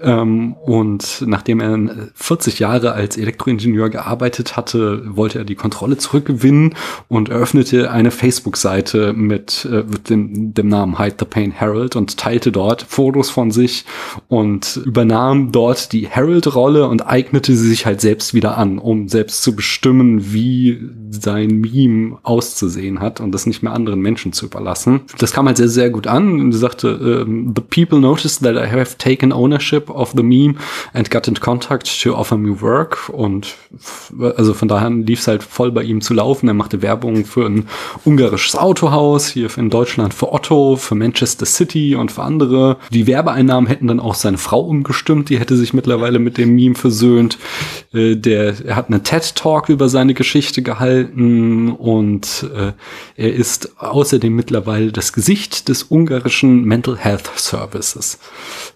[0.00, 6.74] Ähm, und nachdem er 40 Jahre als Elektroingenieur gearbeitet hatte, wollte er die Kontrolle zurückgewinnen
[7.08, 12.52] und eröffnete eine Facebook-Seite mit äh, dem, dem Namen Hide the Pain Herald und teilte
[12.52, 13.84] dort Fotos von sich
[14.28, 19.42] und übernahm dort die Herald-Rolle und eignete sie sich halt selbst wieder an, um selbst
[19.42, 20.90] zu bestimmen, wie
[21.22, 25.00] sein Meme auszusehen hat und das nicht mehr anderen Menschen zu überlassen.
[25.18, 26.40] Das kam halt sehr, sehr gut an.
[26.40, 30.54] Und sie sagte, uh, the people noticed that I have taken ownership of the meme
[30.92, 33.08] and got in contact to offer me work.
[33.10, 33.54] Und
[34.36, 36.48] also von daher lief es halt voll bei ihm zu laufen.
[36.48, 37.66] Er machte Werbung für ein
[38.04, 42.76] ungarisches Autohaus, hier in Deutschland für Otto, für Manchester City und für andere.
[42.90, 45.28] Die Werbeeinnahmen hätten dann auch seine Frau umgestimmt.
[45.30, 47.38] Die hätte sich mittlerweile mit dem Meme versöhnt.
[47.92, 52.72] Äh, der, er hat einen TED-Talk über seine Geschichte gehalten und äh,
[53.16, 58.18] er ist außerdem mittlerweile das Gesicht des ungarischen Mental Health Services.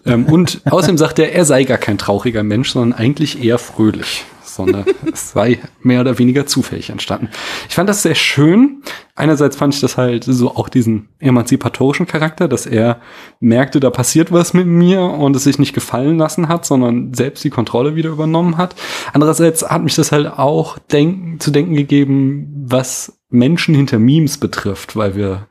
[0.05, 4.25] Ähm, und außerdem sagt er, er sei gar kein trauriger Mensch, sondern eigentlich eher fröhlich
[4.59, 7.29] sondern es sei mehr oder weniger zufällig entstanden.
[7.69, 8.81] Ich fand das sehr schön.
[9.15, 12.99] Einerseits fand ich das halt so auch diesen emanzipatorischen Charakter, dass er
[13.39, 17.43] merkte, da passiert was mit mir und es sich nicht gefallen lassen hat, sondern selbst
[17.43, 18.75] die Kontrolle wieder übernommen hat.
[19.13, 24.97] Andererseits hat mich das halt auch denken, zu denken gegeben, was Menschen hinter Memes betrifft,
[24.97, 25.47] weil wir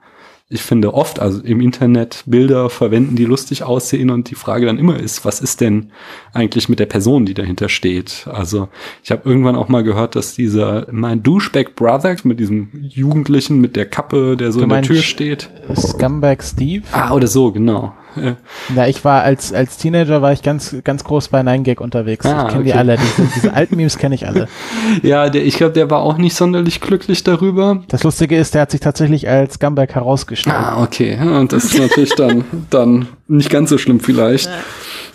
[0.50, 4.78] ich finde oft, also im Internet Bilder verwenden, die lustig aussehen und die Frage dann
[4.78, 5.90] immer ist, was ist denn
[6.32, 8.26] eigentlich mit der Person, die dahinter steht?
[8.32, 8.68] Also
[9.04, 13.76] ich habe irgendwann auch mal gehört, dass dieser mein Douchebag Brother mit diesem Jugendlichen mit
[13.76, 15.50] der Kappe, der so du in der Tür steht.
[15.76, 16.82] Scumbag Steve?
[16.92, 17.92] Ah, oder so, genau.
[18.76, 22.26] Ja, ich war als, als Teenager war ich ganz, ganz groß bei Nine Gag unterwegs.
[22.26, 22.64] Ah, ich kenne okay.
[22.64, 22.96] die alle.
[23.18, 24.48] Diese, diese alten Memes kenne ich alle.
[25.02, 27.82] Ja, der, ich glaube, der war auch nicht sonderlich glücklich darüber.
[27.88, 30.56] Das Lustige ist, der hat sich tatsächlich als Scumbag herausgestellt.
[30.56, 31.18] Ah, okay.
[31.18, 34.50] Und das ist natürlich dann, dann nicht ganz so schlimm vielleicht.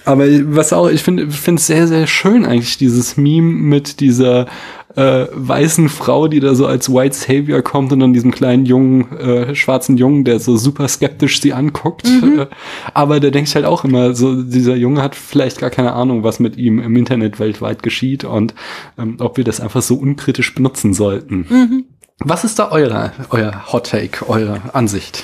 [0.06, 4.48] Aber was auch, ich finde, finde es sehr, sehr schön eigentlich, dieses Meme mit dieser
[4.96, 9.12] äh, weißen Frau, die da so als White Savior kommt und dann diesem kleinen jungen,
[9.18, 12.08] äh, schwarzen Jungen, der so super skeptisch sie anguckt.
[12.08, 12.40] Mhm.
[12.40, 12.48] Äh,
[12.94, 16.40] aber der denkt halt auch immer, so dieser Junge hat vielleicht gar keine Ahnung, was
[16.40, 18.54] mit ihm im Internet weltweit geschieht und
[18.98, 21.46] ähm, ob wir das einfach so unkritisch benutzen sollten.
[21.50, 21.86] Mhm.
[22.20, 25.24] Was ist da eure, euer Hot Take, eure Ansicht?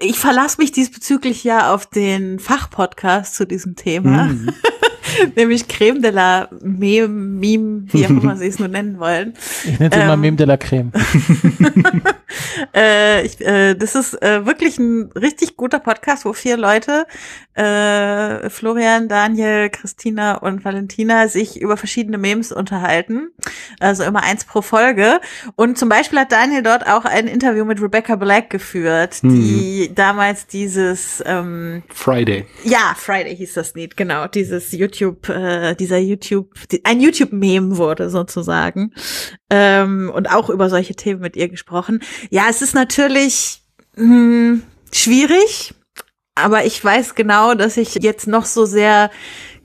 [0.00, 4.24] Ich verlasse mich diesbezüglich ja auf den Fachpodcast zu diesem Thema.
[4.24, 4.50] Mhm.
[5.36, 9.34] Nämlich Creme de la Meme, Meme, wie auch immer Sie es nur nennen wollen.
[9.64, 10.92] Ich nenne es ähm, immer Meme de la Creme.
[12.74, 17.06] äh, ich, äh, das ist äh, wirklich ein richtig guter Podcast, wo vier Leute,
[17.54, 23.30] äh, Florian, Daniel, Christina und Valentina, sich über verschiedene Memes unterhalten.
[23.80, 25.20] Also immer eins pro Folge.
[25.56, 29.30] Und zum Beispiel hat Daniel dort auch ein Interview mit Rebecca Black geführt, hm.
[29.30, 32.46] die damals dieses ähm, Friday.
[32.64, 34.26] Ja, Friday hieß das Lied, genau.
[34.26, 36.50] Dieses YouTube, äh, dieser YouTube,
[36.84, 38.92] ein YouTube-Meme wurde sozusagen.
[39.50, 42.00] Ähm, und auch über solche Themen mit ihr gesprochen.
[42.30, 43.62] Ja, es ist natürlich
[43.94, 44.62] hm,
[44.92, 45.74] schwierig,
[46.34, 49.10] aber ich weiß genau, dass ich jetzt noch so sehr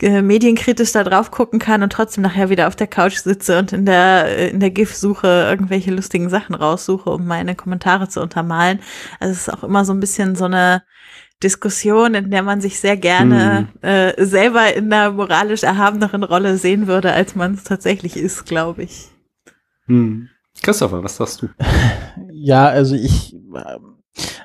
[0.01, 3.73] äh, medienkritisch da drauf gucken kann und trotzdem nachher wieder auf der Couch sitze und
[3.73, 8.79] in der äh, in der GIF-Suche irgendwelche lustigen Sachen raussuche, um meine Kommentare zu untermalen.
[9.19, 10.83] Also es ist auch immer so ein bisschen so eine
[11.41, 13.89] Diskussion, in der man sich sehr gerne hm.
[13.89, 18.83] äh, selber in einer moralisch erhabeneren Rolle sehen würde, als man es tatsächlich ist, glaube
[18.83, 19.09] ich.
[19.85, 20.29] Hm.
[20.61, 21.49] Christopher, was sagst du?
[22.31, 23.98] Ja, also ich, ähm,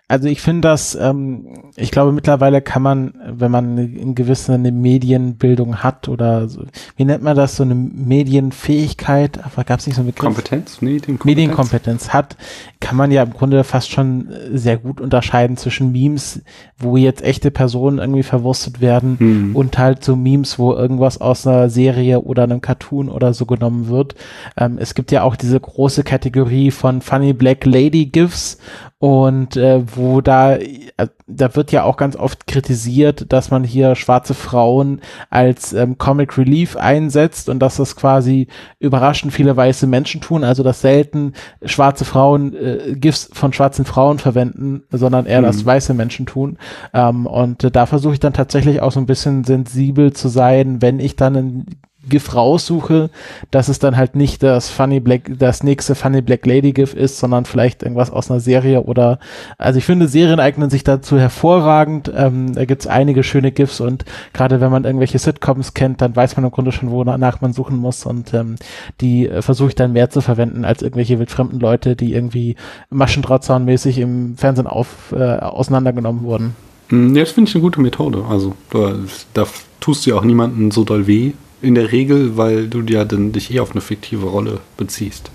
[0.06, 4.70] Also ich finde das, ähm, ich glaube mittlerweile kann man, wenn man eine gewisse eine
[4.70, 6.64] Medienbildung hat oder so,
[6.96, 10.26] wie nennt man das, so eine Medienfähigkeit, aber gab es nicht so eine Begriff?
[10.26, 11.24] Kompetenz, Medienkompetenz.
[11.24, 12.36] Medienkompetenz hat,
[12.80, 16.42] kann man ja im Grunde fast schon sehr gut unterscheiden zwischen Memes,
[16.78, 19.56] wo jetzt echte Personen irgendwie verwurstet werden mhm.
[19.56, 23.88] und halt so Memes, wo irgendwas aus einer Serie oder einem Cartoon oder so genommen
[23.88, 24.14] wird.
[24.58, 28.58] Ähm, es gibt ja auch diese große Kategorie von Funny Black Lady GIFs
[29.04, 30.80] und äh, wo da, äh,
[31.26, 36.38] da wird ja auch ganz oft kritisiert, dass man hier schwarze Frauen als ähm, Comic
[36.38, 41.34] Relief einsetzt und dass das quasi überraschend viele weiße Menschen tun, also dass selten
[41.66, 45.46] schwarze Frauen äh, GIFs von schwarzen Frauen verwenden, sondern eher mhm.
[45.46, 46.56] das weiße Menschen tun.
[46.94, 50.80] Ähm, und äh, da versuche ich dann tatsächlich auch so ein bisschen sensibel zu sein,
[50.80, 51.66] wenn ich dann ein
[52.08, 53.10] GIF raussuche,
[53.50, 57.18] dass es dann halt nicht das Funny Black, das nächste Funny Black Lady GIF ist,
[57.18, 59.18] sondern vielleicht irgendwas aus einer Serie oder,
[59.58, 62.12] also ich finde, Serien eignen sich dazu hervorragend.
[62.14, 66.36] Ähm, da gibt's einige schöne GIFs und gerade wenn man irgendwelche Sitcoms kennt, dann weiß
[66.36, 68.56] man im Grunde schon, wonach man suchen muss und ähm,
[69.00, 72.56] die äh, versuche ich dann mehr zu verwenden als irgendwelche wildfremden Leute, die irgendwie
[72.90, 76.56] Maschendrahtzahnmäßig im Fernsehen auf, äh, auseinandergenommen wurden.
[76.88, 78.24] Hm, ja, das finde ich eine gute Methode.
[78.28, 78.94] Also da,
[79.32, 79.46] da
[79.80, 81.32] tust du ja auch niemanden so doll weh
[81.64, 85.30] in der Regel, weil du ja dann dich eh auf eine fiktive Rolle beziehst.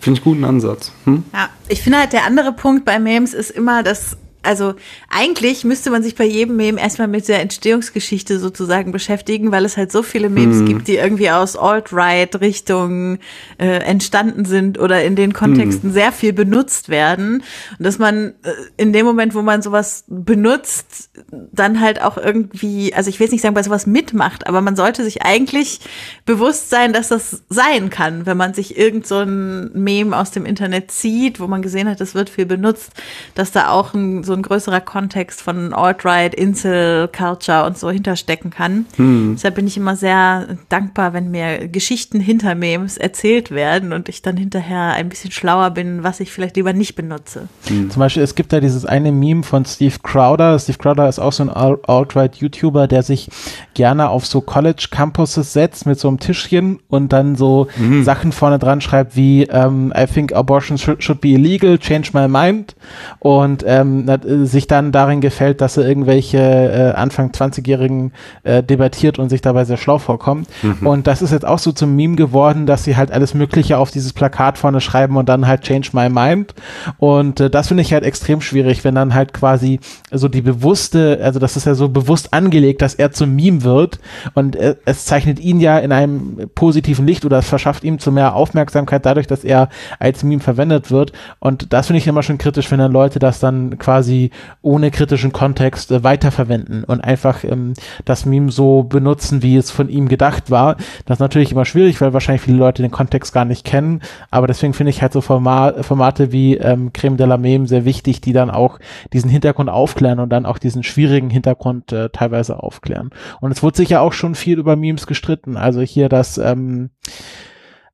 [0.00, 0.92] Finde ich guten Ansatz.
[1.04, 1.24] Hm?
[1.32, 4.74] Ja, ich finde halt der andere Punkt bei Memes ist immer, dass also
[5.10, 9.76] eigentlich müsste man sich bei jedem Meme erstmal mit der Entstehungsgeschichte sozusagen beschäftigen, weil es
[9.76, 10.66] halt so viele Memes hm.
[10.66, 13.18] gibt, die irgendwie aus Alt-Right-Richtungen
[13.58, 15.92] äh, entstanden sind oder in den Kontexten hm.
[15.92, 17.42] sehr viel benutzt werden.
[17.78, 21.10] Und dass man äh, in dem Moment, wo man sowas benutzt,
[21.52, 24.76] dann halt auch irgendwie, also ich will jetzt nicht sagen, bei sowas mitmacht, aber man
[24.76, 25.80] sollte sich eigentlich
[26.24, 30.46] bewusst sein, dass das sein kann, wenn man sich irgend so ein Meme aus dem
[30.46, 32.92] Internet zieht, wo man gesehen hat, das wird viel benutzt,
[33.34, 38.50] dass da auch ein, so ein größerer Kontext von Alt-Right, Insel, Culture und so hinterstecken
[38.50, 38.86] kann.
[38.96, 39.34] Hm.
[39.34, 44.22] Deshalb bin ich immer sehr dankbar, wenn mir Geschichten hinter Memes erzählt werden und ich
[44.22, 47.48] dann hinterher ein bisschen schlauer bin, was ich vielleicht lieber nicht benutze.
[47.66, 47.90] Hm.
[47.90, 50.58] Zum Beispiel, es gibt da dieses eine Meme von Steve Crowder.
[50.58, 53.28] Steve Crowder ist auch so ein Alt-Right-YouTuber, der sich
[53.74, 58.04] gerne auf so College-Campuses setzt mit so einem Tischchen und dann so mhm.
[58.04, 62.28] Sachen vorne dran schreibt wie ähm, I think abortion should, should be illegal, change my
[62.28, 62.76] mind
[63.18, 68.12] und ähm, äh, sich dann darin gefällt, dass er irgendwelche äh, Anfang 20-Jährigen
[68.42, 70.48] äh, debattiert und sich dabei sehr schlau vorkommt.
[70.62, 70.86] Mhm.
[70.86, 73.90] Und das ist jetzt auch so zum Meme geworden, dass sie halt alles Mögliche auf
[73.90, 76.54] dieses Plakat vorne schreiben und dann halt Change My Mind.
[76.98, 79.80] Und äh, das finde ich halt extrem schwierig, wenn dann halt quasi
[80.18, 83.98] so die bewusste, also das ist ja so bewusst angelegt, dass er zum Meme wird
[84.34, 88.12] und äh, es zeichnet ihn ja in einem positiven Licht oder es verschafft ihm zu
[88.12, 91.12] mehr Aufmerksamkeit dadurch, dass er als Meme verwendet wird.
[91.38, 94.30] Und das finde ich immer schon kritisch, wenn dann Leute das dann quasi
[94.62, 97.74] ohne kritischen Kontext äh, weiterverwenden und einfach ähm,
[98.04, 100.76] das Meme so benutzen, wie es von ihm gedacht war.
[101.04, 104.00] Das ist natürlich immer schwierig, weil wahrscheinlich viele Leute den Kontext gar nicht kennen,
[104.30, 107.84] aber deswegen finde ich halt so Format, Formate wie ähm, Creme de la Meme sehr
[107.84, 108.78] wichtig, die dann auch
[109.12, 113.10] diesen Hintergrund aufklären und dann auch diesen schwierigen Hintergrund äh, teilweise aufklären.
[113.40, 115.56] Und es wurde sich ja auch schon viel über Memes gestritten.
[115.56, 116.90] Also hier das ähm,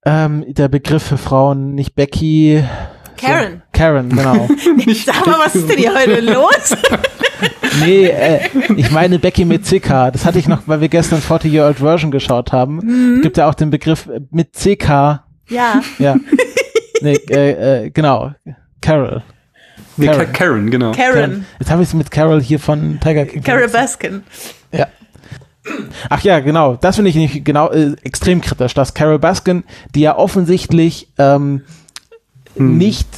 [0.04, 2.64] ähm, der Begriff für Frauen nicht Becky,
[3.22, 3.52] Karen.
[3.52, 4.48] So, Karen, genau.
[5.04, 6.76] Sag mal, was ist denn hier heute los?
[7.84, 8.40] nee, äh,
[8.76, 10.10] ich meine Becky mit CK.
[10.12, 12.76] Das hatte ich noch, weil wir gestern 40 Year Old Version geschaut haben.
[12.76, 13.22] Mhm.
[13.22, 15.22] Gibt ja auch den Begriff mit CK.
[15.48, 15.82] Ja.
[15.98, 16.16] Ja.
[17.04, 18.30] Nee, äh, äh, genau.
[18.80, 19.24] Carol.
[19.96, 20.32] Nee, Karen.
[20.32, 20.92] Karen, genau.
[20.92, 21.46] Karen.
[21.58, 23.42] Jetzt habe ich es mit Carol hier von Tiger King.
[23.42, 24.22] Carol Baskin.
[24.72, 24.88] Ja.
[26.08, 26.76] Ach ja, genau.
[26.76, 31.62] Das finde ich nicht genau äh, extrem kritisch, dass Carol Baskin, die ja offensichtlich ähm,
[32.56, 32.78] hm.
[32.78, 33.08] nicht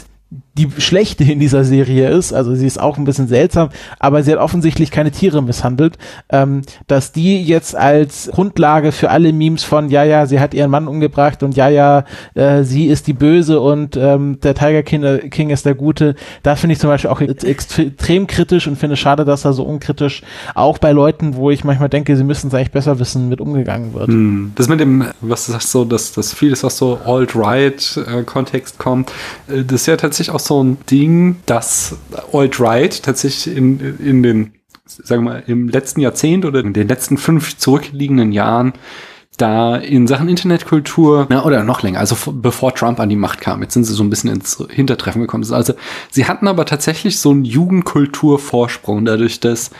[0.56, 4.32] die Schlechte in dieser Serie ist, also sie ist auch ein bisschen seltsam, aber sie
[4.32, 5.98] hat offensichtlich keine Tiere misshandelt,
[6.30, 10.70] ähm, dass die jetzt als Grundlage für alle Memes von, ja, ja, sie hat ihren
[10.70, 15.02] Mann umgebracht und ja, ja, äh, sie ist die Böse und ähm, der Tiger King,
[15.02, 16.14] äh, King ist der Gute,
[16.44, 20.22] da finde ich zum Beispiel auch extrem kritisch und finde schade, dass da so unkritisch
[20.54, 23.92] auch bei Leuten, wo ich manchmal denke, sie müssen es eigentlich besser wissen, mit umgegangen
[23.92, 24.08] wird.
[24.08, 24.52] Hm.
[24.54, 29.10] Das mit dem, was du sagst, so, dass, dass vieles aus so Alt-Right-Kontext äh, kommt,
[29.48, 31.96] äh, das ist ja tatsächlich auch so ein Ding, das
[32.32, 34.52] Alt-Right tatsächlich in, in den,
[34.86, 38.74] sagen wir mal, im letzten Jahrzehnt oder in den letzten fünf zurückliegenden Jahren
[39.36, 43.62] da in Sachen Internetkultur, ja, oder noch länger, also bevor Trump an die Macht kam,
[43.62, 45.44] jetzt sind sie so ein bisschen ins Hintertreffen gekommen.
[45.52, 45.74] Also
[46.10, 49.70] sie hatten aber tatsächlich so einen Jugendkulturvorsprung dadurch, dass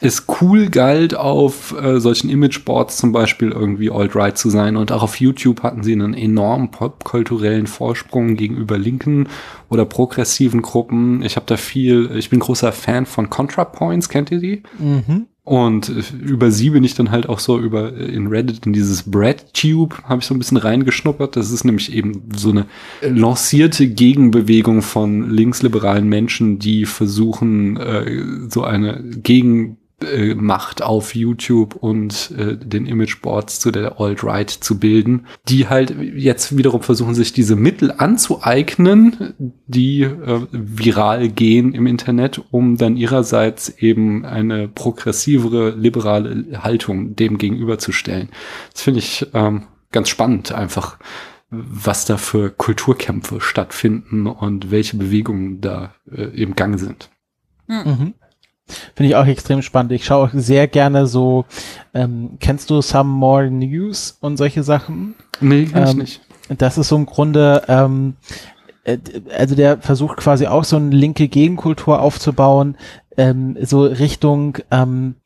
[0.00, 4.76] es cool galt, auf äh, solchen Imageboards zum Beispiel irgendwie alt-right zu sein.
[4.76, 9.28] Und auch auf YouTube hatten sie einen enormen popkulturellen Vorsprung gegenüber linken
[9.68, 11.22] oder progressiven Gruppen.
[11.22, 14.62] Ich habe da viel, ich bin großer Fan von ContraPoints, kennt ihr die?
[14.78, 15.26] Mhm.
[15.48, 18.74] Und äh, über sie bin ich dann halt auch so über äh, in Reddit in
[18.74, 21.36] dieses BreadTube habe ich so ein bisschen reingeschnuppert.
[21.36, 22.66] Das ist nämlich eben so eine
[23.00, 31.74] lancierte Gegenbewegung von linksliberalen Menschen, die versuchen, äh, so eine Gegen äh, macht auf YouTube
[31.74, 37.32] und äh, den Imageboards zu der Alt-Right zu bilden, die halt jetzt wiederum versuchen, sich
[37.32, 39.34] diese Mittel anzueignen,
[39.66, 47.38] die äh, viral gehen im Internet, um dann ihrerseits eben eine progressivere, liberale Haltung dem
[47.38, 48.28] gegenüberzustellen.
[48.72, 50.98] Das finde ich ähm, ganz spannend, einfach
[51.50, 57.10] was da für Kulturkämpfe stattfinden und welche Bewegungen da äh, im Gang sind.
[57.66, 58.14] Mhm.
[58.94, 59.92] Finde ich auch extrem spannend.
[59.92, 61.44] Ich schaue auch sehr gerne so,
[61.94, 65.14] ähm, kennst du Some More News und solche Sachen?
[65.40, 66.20] Nee, kenn ich ähm, nicht.
[66.56, 68.16] Das ist so im Grunde, ähm,
[68.84, 68.98] äh,
[69.36, 72.76] also der versucht quasi auch so eine linke Gegenkultur aufzubauen,
[73.16, 75.16] ähm, so Richtung, ähm,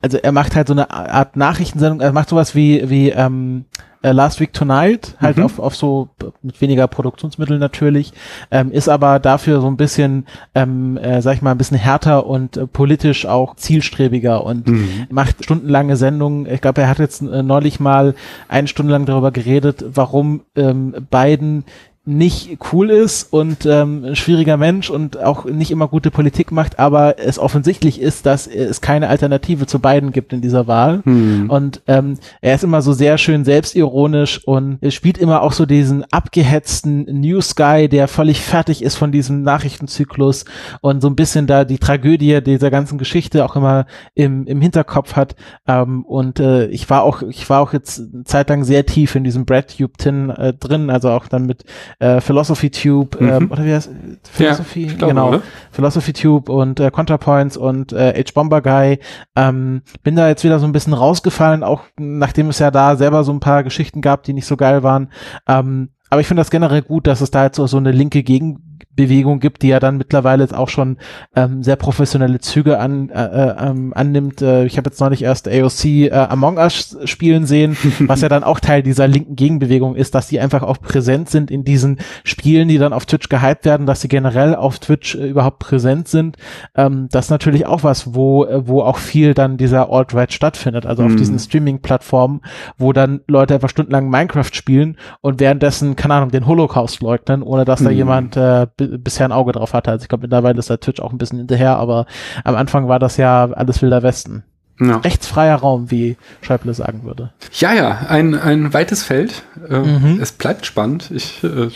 [0.00, 3.64] also er macht halt so eine Art Nachrichtensendung, er macht sowas wie, wie ähm,
[4.06, 5.44] äh, Last Week Tonight, halt mhm.
[5.44, 6.08] auf, auf so
[6.42, 8.12] mit weniger Produktionsmitteln natürlich,
[8.52, 12.26] ähm, ist aber dafür so ein bisschen, ähm, äh, sag ich mal, ein bisschen härter
[12.26, 15.06] und äh, politisch auch zielstrebiger und mhm.
[15.10, 16.46] macht stundenlange Sendungen.
[16.46, 18.14] Ich glaube, er hat jetzt äh, neulich mal
[18.48, 21.64] eine Stunde lang darüber geredet, warum ähm, Biden
[22.06, 26.78] nicht cool ist und ähm, ein schwieriger Mensch und auch nicht immer gute Politik macht,
[26.78, 31.02] aber es offensichtlich ist, dass es keine Alternative zu beiden gibt in dieser Wahl.
[31.04, 31.50] Hm.
[31.50, 36.04] Und ähm, er ist immer so sehr schön selbstironisch und spielt immer auch so diesen
[36.12, 40.44] abgehetzten News Guy, der völlig fertig ist von diesem Nachrichtenzyklus
[40.82, 45.16] und so ein bisschen da die Tragödie dieser ganzen Geschichte auch immer im, im Hinterkopf
[45.16, 45.34] hat.
[45.66, 49.16] Ähm, und äh, ich war auch, ich war auch jetzt eine Zeit lang sehr tief
[49.16, 51.64] in diesem Brad Tube äh, drin, also auch dann mit
[51.98, 53.28] äh, Philosophy Tube, mhm.
[53.28, 53.90] ähm, oder wie heißt
[54.30, 55.28] Philosophy, ja, genau.
[55.28, 55.42] Oder?
[55.70, 58.98] Philosophy Tube und äh, ContraPoints und äh, H-Bomber Guy.
[59.34, 63.24] Ähm, bin da jetzt wieder so ein bisschen rausgefallen, auch nachdem es ja da selber
[63.24, 65.10] so ein paar Geschichten gab, die nicht so geil waren.
[65.48, 68.22] Ähm, aber ich finde das generell gut, dass es da jetzt so, so eine linke
[68.22, 68.65] Gegen
[68.96, 70.96] Bewegung gibt, die ja dann mittlerweile jetzt auch schon
[71.34, 74.42] ähm, sehr professionelle Züge an, äh, äh, ähm, annimmt.
[74.42, 78.42] Äh, ich habe jetzt neulich erst AOC äh, Among Us spielen sehen, was ja dann
[78.42, 82.68] auch Teil dieser linken Gegenbewegung ist, dass die einfach auch präsent sind in diesen Spielen,
[82.68, 86.36] die dann auf Twitch gehypt werden, dass sie generell auf Twitch äh, überhaupt präsent sind.
[86.74, 90.86] Ähm, das ist natürlich auch was, wo, äh, wo auch viel dann dieser Alt-Right stattfindet,
[90.86, 91.10] also mhm.
[91.10, 92.40] auf diesen Streaming-Plattformen,
[92.78, 97.64] wo dann Leute einfach stundenlang Minecraft spielen und währenddessen, keine Ahnung, den Holocaust leugnen, ohne
[97.64, 97.84] dass mhm.
[97.84, 99.90] da jemand äh, bisher ein Auge drauf hatte.
[99.90, 102.06] Also ich glaube, mittlerweile ist der Twitch auch ein bisschen hinterher, aber
[102.44, 104.44] am Anfang war das ja alles wilder Westen.
[104.78, 104.98] Ja.
[104.98, 107.32] Rechtsfreier Raum, wie Schäuble sagen würde.
[107.54, 109.42] Ja, ja, ein, ein weites Feld.
[109.68, 110.18] Äh, mhm.
[110.20, 111.10] Es bleibt spannend.
[111.10, 111.68] Ich äh,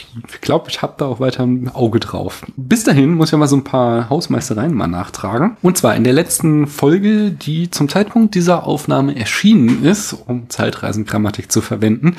[0.42, 2.42] glaube, ich habe da auch weiter ein Auge drauf.
[2.56, 5.56] Bis dahin muss ich mal so ein paar Hausmeistereien mal nachtragen.
[5.62, 11.50] Und zwar in der letzten Folge, die zum Zeitpunkt dieser Aufnahme erschienen ist, um Zeitreisengrammatik
[11.50, 12.16] zu verwenden,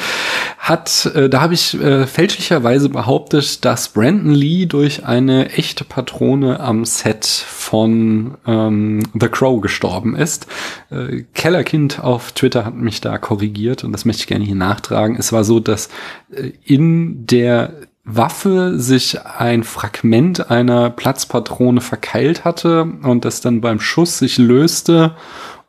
[0.58, 6.60] hat, äh, da habe ich äh, fälschlicherweise behauptet, dass Brandon Lee durch eine echte Patrone
[6.60, 10.48] am Set von ähm, The Crow gestorben ist.
[10.90, 15.16] Äh, Kellerkind auf Twitter hat mich da korrigiert und das möchte ich gerne hier nachtragen.
[15.18, 15.90] Es war so, dass
[16.32, 23.80] äh, in der Waffe sich ein Fragment einer Platzpatrone verkeilt hatte und das dann beim
[23.80, 25.16] Schuss sich löste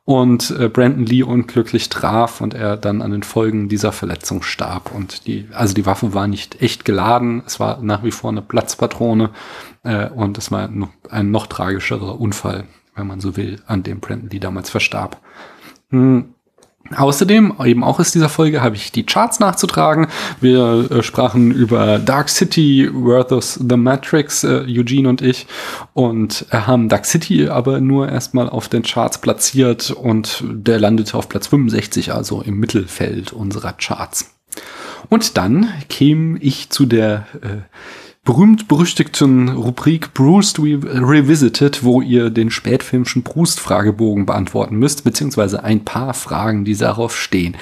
[0.05, 4.93] und äh, Brandon Lee unglücklich traf und er dann an den Folgen dieser Verletzung starb.
[4.93, 8.43] Und die, also die Waffe war nicht echt geladen, es war nach wie vor eine
[8.43, 9.31] Platzpatrone
[9.85, 10.69] äh, und es war
[11.11, 15.21] ein noch tragischerer Unfall wenn man so will, an dem Brandon damals verstarb.
[15.91, 16.35] Hm.
[16.97, 20.09] Außerdem, eben auch aus dieser Folge, habe ich die Charts nachzutragen.
[20.41, 25.47] Wir äh, sprachen über Dark City versus The Matrix, äh, Eugene und ich,
[25.95, 31.17] und äh, haben Dark City aber nur erstmal auf den Charts platziert und der landete
[31.17, 34.35] auf Platz 65, also im Mittelfeld unserer Charts.
[35.09, 37.59] Und dann käme ich zu der äh,
[38.25, 46.65] berühmt-berüchtigten Rubrik Bruce Revisited, wo ihr den spätfilmischen Proust-Fragebogen beantworten müsst, beziehungsweise ein paar Fragen,
[46.65, 47.57] die darauf stehen.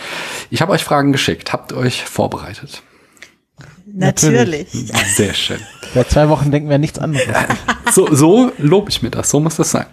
[0.51, 1.53] Ich habe euch Fragen geschickt.
[1.53, 2.83] Habt euch vorbereitet?
[3.87, 4.69] Natürlich.
[4.71, 5.61] Sehr schön.
[5.95, 7.27] Seit zwei Wochen denken wir nichts anderes.
[7.93, 9.31] so, so lobe ich mir das.
[9.31, 9.87] So muss das sein.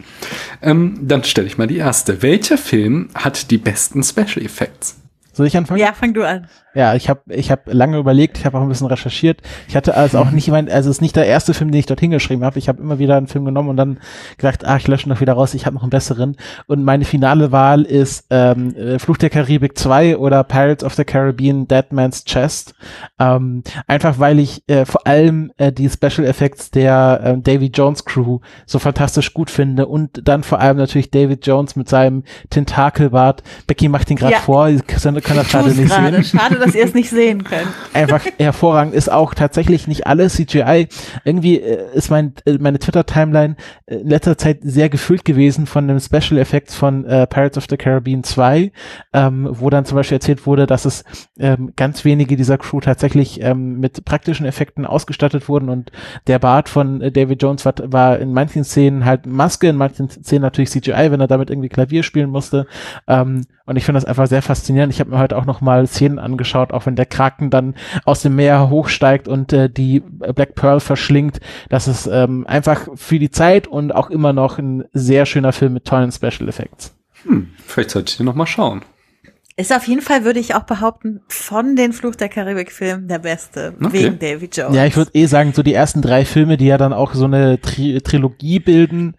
[0.61, 2.21] Ähm, dann stelle ich mal die erste.
[2.21, 4.97] Welcher Film hat die besten Special Effects?
[5.37, 5.79] Soll ich anfangen?
[5.79, 6.47] Ja, fang du an.
[6.73, 9.41] Ja, ich habe ich hab lange überlegt, ich habe auch ein bisschen recherchiert.
[9.67, 11.85] Ich hatte also auch nicht, mein, also es ist nicht der erste Film, den ich
[11.85, 12.57] dort hingeschrieben habe.
[12.57, 13.99] Ich habe immer wieder einen Film genommen und dann
[14.37, 16.37] gesagt, ach, ich lösche noch wieder raus, ich habe noch einen besseren.
[16.65, 21.03] Und meine finale Wahl ist ähm, äh, Fluch der Karibik 2 oder Pirates of the
[21.03, 22.73] Caribbean Dead Man's Chest.
[23.19, 28.05] Ähm, einfach weil ich äh, vor allem äh, die Special Effects der äh, Davy Jones
[28.05, 33.43] Crew so fantastisch gut finde und dann vor allem natürlich David Jones mit seinem Tentakelbart.
[33.67, 34.39] Becky macht ihn gerade ja.
[34.39, 34.81] vor, ihr
[35.27, 36.23] könnt das gerade nicht grade.
[36.23, 36.39] sehen.
[36.39, 37.67] Schade, dass ihr es nicht sehen könnt.
[37.93, 40.87] Einfach hervorragend ist auch tatsächlich nicht alles CGI.
[41.23, 45.87] Irgendwie äh, ist mein, äh, meine Twitter-Timeline äh, in letzter Zeit sehr gefüllt gewesen von
[45.87, 48.71] dem Special Effects von äh, Pirates of the Caribbean 2,
[49.13, 51.03] ähm, wo dann zum Beispiel erzählt wurde, dass es
[51.39, 55.91] ähm, ganz wenige dieser Crew tatsächlich ähm, mit praktischen Effekten ausgestattet wurden und
[56.27, 60.09] der Bart von äh, David Jones war, war in manchen Szenen halt Maske, in manchen
[60.09, 62.67] Szenen natürlich CGI, wenn er damit irgendwie Klavier spielen musste.
[63.07, 64.93] Ähm, und ich finde das einfach sehr faszinierend.
[64.93, 68.21] Ich habe mir heute auch noch mal Szenen angeschaut, auch wenn der Kraken dann aus
[68.21, 71.39] dem Meer hochsteigt und äh, die Black Pearl verschlingt.
[71.69, 75.73] Das ist ähm, einfach für die Zeit und auch immer noch ein sehr schöner Film
[75.73, 76.95] mit tollen Special Effects.
[77.23, 78.81] Hm, vielleicht sollte ich den noch mal schauen.
[79.59, 83.73] Ist auf jeden Fall, würde ich auch behaupten, von den Fluch der Karibik-Filmen der beste,
[83.81, 83.91] okay.
[83.91, 84.75] wegen Davy Jones.
[84.75, 87.25] Ja, ich würde eh sagen, so die ersten drei Filme, die ja dann auch so
[87.25, 89.15] eine Tri Trilogie bilden.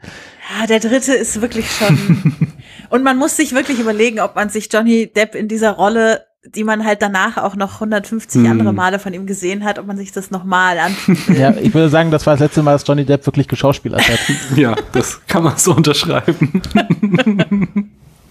[0.56, 2.36] Ja, der dritte ist wirklich schon
[2.90, 6.24] Und man muss sich wirklich überlegen, ob man sich Johnny Depp in dieser Rolle,
[6.54, 8.50] die man halt danach auch noch 150 hm.
[8.50, 11.18] andere Male von ihm gesehen hat, ob man sich das nochmal antut.
[11.36, 14.20] Ja, ich würde sagen, das war das letzte Mal, dass Johnny Depp wirklich geschauspielert hat.
[14.56, 16.62] ja, das kann man so unterschreiben.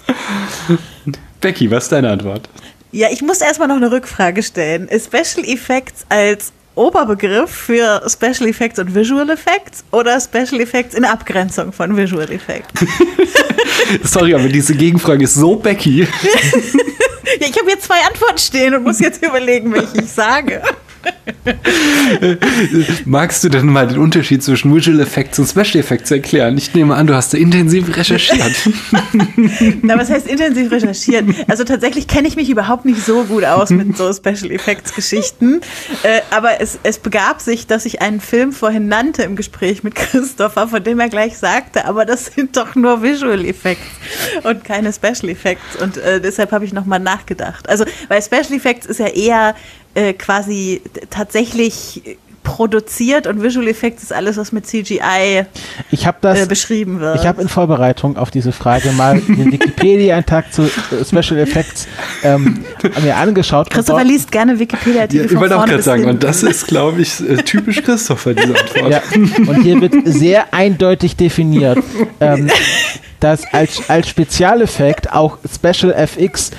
[1.42, 2.50] Becky, was ist deine Antwort?
[2.92, 4.88] Ja, ich muss erstmal noch eine Rückfrage stellen.
[4.90, 11.74] Special Effects als Oberbegriff für Special Effects und Visual Effects oder Special Effects in Abgrenzung
[11.74, 12.86] von Visual Effects?
[14.04, 16.02] Sorry, aber diese Gegenfrage ist so Becky.
[16.04, 16.08] ja,
[17.40, 20.62] ich habe hier zwei Antworten stehen und muss jetzt überlegen, welche ich sage.
[23.06, 26.58] Magst du denn mal den Unterschied zwischen Visual Effects und Special Effects erklären?
[26.58, 28.70] Ich nehme an, du hast da intensiv recherchiert.
[29.82, 31.26] Na, was heißt intensiv recherchiert?
[31.48, 35.62] Also tatsächlich kenne ich mich überhaupt nicht so gut aus mit so Special Effects Geschichten.
[36.04, 39.96] Äh, aber es, es begab sich, dass ich einen Film vorhin nannte im Gespräch mit
[39.96, 43.84] Christopher, von dem er gleich sagte, aber das sind doch nur Visual Effects
[44.44, 45.76] und keine Special Effects.
[45.82, 47.70] Und äh, deshalb habe ich nochmal nachgedacht.
[47.70, 49.56] Also, weil Special Effects ist ja eher
[49.98, 52.04] äh, quasi tatsächlich
[52.44, 55.46] produziert und Visual Effects ist alles, was mit CGI
[55.92, 57.20] ich das, äh, beschrieben wird.
[57.20, 61.88] Ich habe in Vorbereitung auf diese Frage mal den Wikipedia-Eintrag zu äh, Special Effects
[62.24, 62.64] ähm,
[63.04, 63.70] mir angeschaut.
[63.70, 67.20] Christopher liest gerne Wikipedia-Artikel ja, Ich wollte auch gerade sagen, und das ist, glaube ich,
[67.28, 68.92] äh, typisch Christopher, diese Antwort.
[68.92, 69.02] Ja,
[69.48, 71.80] und hier wird sehr eindeutig definiert.
[72.22, 72.50] Ähm,
[73.20, 76.52] dass als, als Spezialeffekt auch Special FX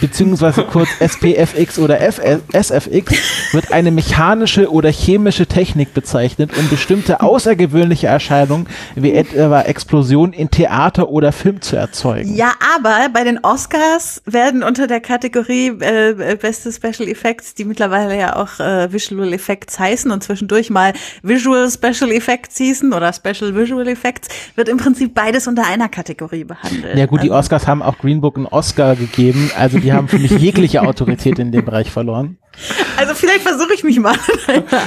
[0.00, 3.14] beziehungsweise kurz SPFX oder SFX
[3.52, 10.50] wird eine mechanische oder chemische Technik bezeichnet, um bestimmte außergewöhnliche Erscheinungen wie etwa Explosionen in
[10.50, 12.34] Theater oder Film zu erzeugen.
[12.34, 18.18] Ja, aber bei den Oscars werden unter der Kategorie äh, beste Special Effects, die mittlerweile
[18.18, 20.92] ja auch äh, Visual Effects heißen und zwischendurch mal
[21.22, 26.01] Visual Special Effects hießen oder Special Visual Effects, wird im Prinzip beides unter einer Kategorie
[26.02, 26.98] Kategorie behandelt.
[26.98, 30.08] Ja gut, also, die Oscars haben auch Green Book einen Oscar gegeben, also die haben
[30.08, 32.38] für mich jegliche Autorität in dem Bereich verloren.
[32.96, 34.16] Also vielleicht versuche ich mich mal.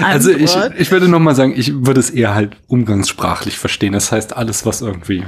[0.04, 3.94] Also ich, ich würde noch mal sagen, ich würde es eher halt umgangssprachlich verstehen.
[3.94, 5.24] Das heißt alles, was irgendwie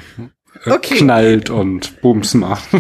[0.65, 0.97] okay.
[0.97, 2.67] knallt und Bums macht.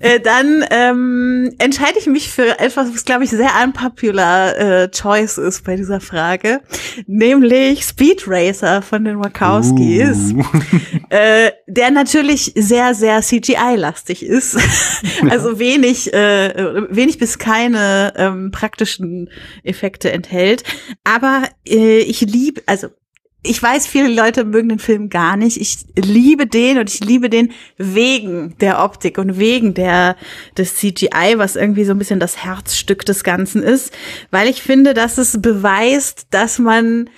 [0.00, 5.38] Äh, dann ähm, entscheide ich mich für etwas, was glaube ich sehr unpopular äh, choice
[5.38, 6.60] ist bei dieser Frage,
[7.06, 10.42] nämlich Speed Racer von den Wachowskis, uh.
[11.10, 14.58] äh, der natürlich sehr sehr CGI-lastig ist,
[15.30, 19.30] also wenig äh, wenig bis keine ähm, praktischen
[19.62, 20.64] Effekte enthält,
[21.04, 22.88] aber äh, ich liebe also
[23.44, 25.60] ich weiß, viele Leute mögen den Film gar nicht.
[25.60, 30.16] Ich liebe den und ich liebe den wegen der Optik und wegen der,
[30.56, 33.92] des CGI, was irgendwie so ein bisschen das Herzstück des Ganzen ist,
[34.30, 37.10] weil ich finde, dass es beweist, dass man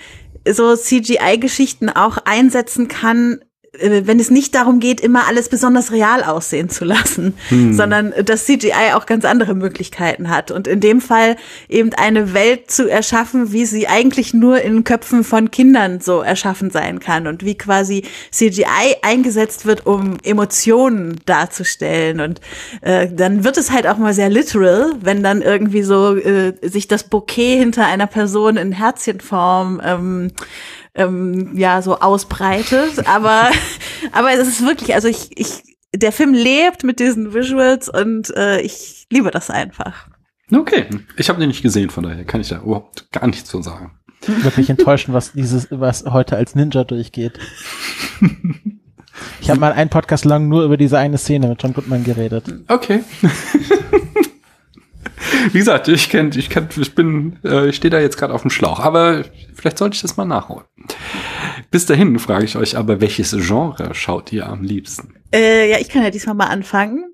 [0.48, 3.40] so CGI-Geschichten auch einsetzen kann,
[3.80, 7.74] wenn es nicht darum geht, immer alles besonders real aussehen zu lassen, hm.
[7.74, 10.50] sondern dass CGI auch ganz andere Möglichkeiten hat.
[10.50, 11.36] Und in dem Fall
[11.68, 16.70] eben eine Welt zu erschaffen, wie sie eigentlich nur in Köpfen von Kindern so erschaffen
[16.70, 22.20] sein kann und wie quasi CGI eingesetzt wird, um Emotionen darzustellen.
[22.20, 22.40] Und
[22.80, 26.88] äh, dann wird es halt auch mal sehr literal, wenn dann irgendwie so äh, sich
[26.88, 30.30] das Bouquet hinter einer Person in Herzchenform ähm,
[30.94, 33.06] ähm, ja so ausbreitet.
[33.06, 33.50] Aber,
[34.12, 35.62] aber es ist wirklich, also ich, ich
[35.94, 40.08] der Film lebt mit diesen Visuals und äh, ich liebe das einfach.
[40.52, 40.86] Okay,
[41.16, 43.92] ich habe den nicht gesehen, von daher kann ich da überhaupt gar nichts zu sagen.
[44.26, 47.38] Wirklich enttäuschend, was dieses, was heute als Ninja durchgeht.
[49.40, 52.44] Ich habe mal einen Podcast lang nur über diese eine Szene mit John Goodman geredet.
[52.68, 53.04] Okay.
[55.52, 58.42] Wie gesagt, ich kenn, ich kenn, ich bin, äh, ich stehe da jetzt gerade auf
[58.42, 59.24] dem Schlauch, aber
[59.54, 60.64] vielleicht sollte ich das mal nachholen.
[61.70, 65.14] Bis dahin frage ich euch aber, welches Genre schaut ihr am liebsten?
[65.32, 67.04] Äh, ja, ich kann ja diesmal mal anfangen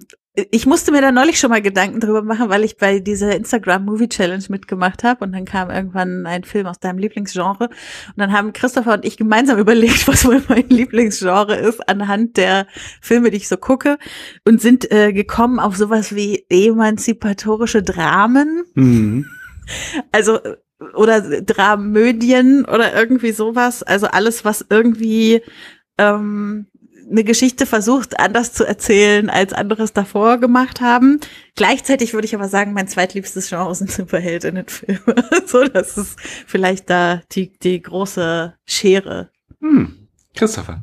[0.50, 3.84] ich musste mir da neulich schon mal Gedanken drüber machen, weil ich bei dieser Instagram
[3.84, 8.32] Movie Challenge mitgemacht habe und dann kam irgendwann ein Film aus deinem Lieblingsgenre und dann
[8.32, 12.66] haben Christopher und ich gemeinsam überlegt, was wohl mein Lieblingsgenre ist anhand der
[13.00, 13.98] Filme, die ich so gucke
[14.44, 18.64] und sind äh, gekommen auf sowas wie emanzipatorische Dramen.
[18.74, 19.26] Mhm.
[20.12, 20.38] Also
[20.94, 25.42] oder Dramödien oder irgendwie sowas, also alles was irgendwie
[25.98, 26.66] ähm,
[27.10, 31.20] eine Geschichte versucht, anders zu erzählen, als anderes davor gemacht haben.
[31.56, 35.14] Gleichzeitig würde ich aber sagen, mein zweitliebstes Genre sind Superheldinnenfilme.
[35.46, 39.30] so, das ist vielleicht da die, die große Schere.
[39.60, 40.08] Hm.
[40.34, 40.82] Christopher.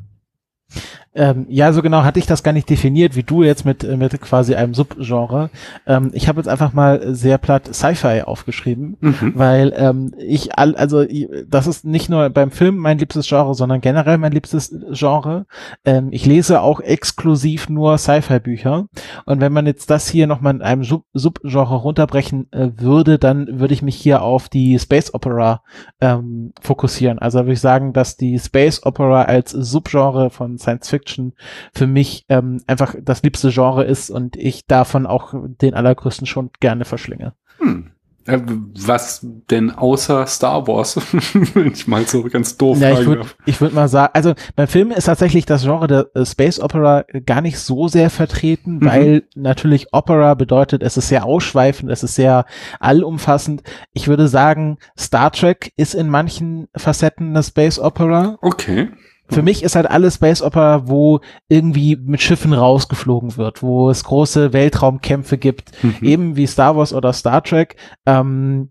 [1.18, 4.20] Ähm, ja, so genau hatte ich das gar nicht definiert, wie du jetzt mit, mit
[4.20, 5.50] quasi einem Subgenre.
[5.84, 9.32] Ähm, ich habe jetzt einfach mal sehr platt Sci-Fi aufgeschrieben, mhm.
[9.34, 11.04] weil ähm, ich all, also
[11.48, 15.46] das ist nicht nur beim Film mein liebstes Genre, sondern generell mein liebstes Genre.
[15.84, 18.86] Ähm, ich lese auch exklusiv nur Sci-Fi-Bücher.
[19.26, 23.58] Und wenn man jetzt das hier nochmal in einem Sub Subgenre runterbrechen äh, würde, dann
[23.58, 25.62] würde ich mich hier auf die Space Opera
[26.00, 27.18] ähm, fokussieren.
[27.18, 31.32] Also würde ich sagen, dass die Space Opera als Subgenre von Science Fiction Fiction
[31.74, 36.50] für mich ähm, einfach das liebste Genre ist und ich davon auch den allergrößten schon
[36.60, 37.32] gerne verschlinge.
[37.58, 37.90] Hm.
[38.26, 40.96] Äh, was denn außer Star Wars?
[41.54, 44.90] Wenn ich mal so ganz doof ja, ich würde würd mal sagen, also beim Film
[44.90, 48.84] ist tatsächlich das Genre der äh, Space Opera gar nicht so sehr vertreten, mhm.
[48.84, 52.44] weil natürlich Opera bedeutet, es ist sehr ausschweifend, es ist sehr
[52.80, 53.62] allumfassend.
[53.94, 58.36] Ich würde sagen, Star Trek ist in manchen Facetten eine Space Opera.
[58.42, 58.88] Okay
[59.30, 64.04] für mich ist halt alles Space Opera, wo irgendwie mit Schiffen rausgeflogen wird, wo es
[64.04, 65.96] große Weltraumkämpfe gibt, mhm.
[66.02, 67.76] eben wie Star Wars oder Star Trek.
[68.06, 68.70] Ähm,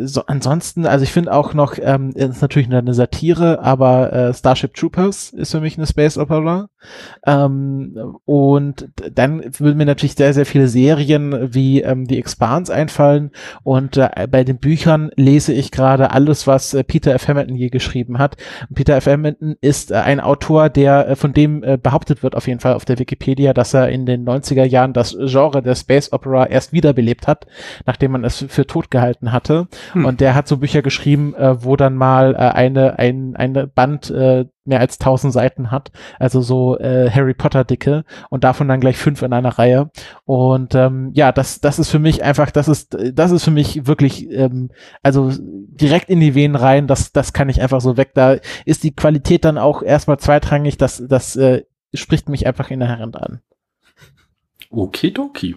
[0.00, 4.74] so, ansonsten, also ich finde auch noch, ähm, ist natürlich eine Satire, aber äh, Starship
[4.74, 6.68] Troopers ist für mich eine Space Opera.
[7.26, 13.30] Ähm, und dann würden mir natürlich sehr, sehr viele Serien wie ähm, The Expanse einfallen.
[13.62, 17.28] Und äh, bei den Büchern lese ich gerade alles, was äh, Peter F.
[17.28, 18.36] Hamilton je geschrieben hat.
[18.68, 19.06] Und Peter F.
[19.06, 22.74] Hamilton ist äh, ein Autor, der äh, von dem äh, behauptet wird, auf jeden Fall
[22.74, 26.72] auf der Wikipedia, dass er in den 90er Jahren das Genre der Space Opera erst
[26.72, 27.46] wiederbelebt hat,
[27.86, 29.68] nachdem man es für tot gehalten hatte.
[29.92, 30.04] Hm.
[30.04, 34.10] Und der hat so Bücher geschrieben, äh, wo dann mal äh, eine, ein, eine Band
[34.10, 38.80] äh, mehr als tausend Seiten hat, also so äh, Harry Potter dicke und davon dann
[38.80, 39.90] gleich fünf in einer Reihe.
[40.24, 43.86] Und ähm, ja, das, das ist für mich einfach, das ist, das ist für mich
[43.86, 44.70] wirklich, ähm,
[45.02, 48.10] also direkt in die Venen rein, das, das kann ich einfach so weg.
[48.14, 51.62] Da ist die Qualität dann auch erstmal zweitrangig, das, das äh,
[51.94, 53.40] spricht mich einfach inhärent an.
[54.70, 55.56] Okidoki.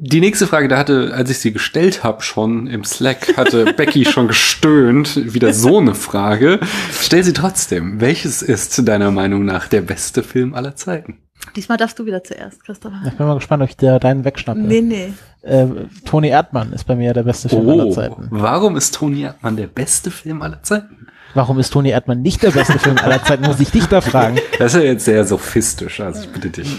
[0.00, 4.04] Die nächste Frage, da hatte, als ich sie gestellt habe, schon im Slack, hatte Becky
[4.04, 5.34] schon gestöhnt.
[5.34, 6.60] Wieder so eine Frage.
[6.92, 8.00] Stell sie trotzdem.
[8.00, 11.18] Welches ist deiner Meinung nach der beste Film aller Zeiten?
[11.56, 13.00] Diesmal darfst du wieder zuerst, Christopher.
[13.08, 14.60] Ich bin mal gespannt, ob ich dir deinen wegschnappe.
[14.60, 15.12] Nee, nee.
[15.42, 15.66] Äh,
[16.04, 18.28] Toni Erdmann ist bei mir der beste Film oh, aller Zeiten.
[18.30, 21.08] Warum ist Toni Erdmann der beste Film aller Zeiten?
[21.34, 24.38] Warum ist Toni Erdmann nicht der beste Film aller Zeiten, muss ich dich da fragen.
[24.60, 26.76] Das ist ja jetzt sehr sophistisch, also ich bitte dich.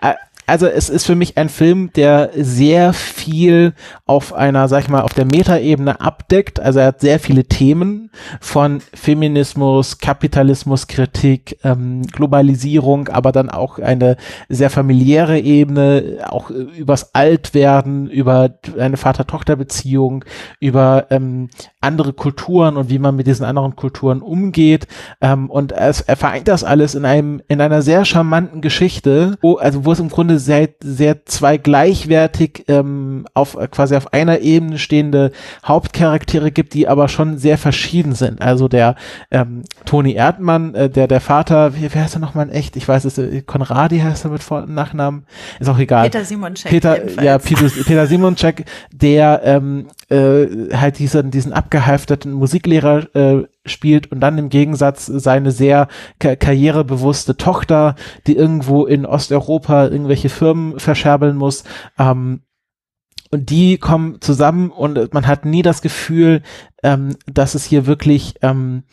[0.46, 3.74] Äh, also es ist für mich ein Film, der sehr viel
[4.06, 6.60] auf einer, sag ich mal, auf der Metaebene abdeckt.
[6.60, 14.16] Also er hat sehr viele Themen von Feminismus, Kapitalismuskritik, ähm, Globalisierung, aber dann auch eine
[14.48, 20.24] sehr familiäre Ebene, auch übers Altwerden, über eine Vater-Tochter-Beziehung,
[20.58, 24.86] über ähm, andere Kulturen und wie man mit diesen anderen Kulturen umgeht.
[25.20, 29.56] Ähm, und es, er vereint das alles in einem, in einer sehr charmanten Geschichte, wo,
[29.56, 34.78] also wo es im Grunde sehr, sehr zwei gleichwertig ähm, auf quasi auf einer Ebene
[34.78, 35.32] stehende
[35.64, 38.40] Hauptcharaktere gibt, die aber schon sehr verschieden sind.
[38.42, 38.96] Also der
[39.30, 42.76] ähm, Toni Erdmann, äh, der der Vater, wie, wie heißt er nochmal in echt?
[42.76, 45.26] Ich weiß es, äh, Konradi heißt er mit Vor Nachnamen,
[45.60, 46.04] ist auch egal.
[46.04, 46.70] Peter Simonczek.
[46.70, 54.10] Peter, ja, Peter, Peter Simonczek, der ähm, äh, halt diesen diesen abgehalfterten Musiklehrer äh, spielt
[54.12, 55.88] und dann im Gegensatz seine sehr
[56.18, 57.94] ka karrierebewusste Tochter,
[58.26, 61.64] die irgendwo in Osteuropa irgendwelche Firmen verscherbeln muss.
[61.98, 62.42] Ähm,
[63.30, 66.42] und die kommen zusammen und man hat nie das Gefühl,
[66.82, 68.84] ähm, dass es hier wirklich ähm,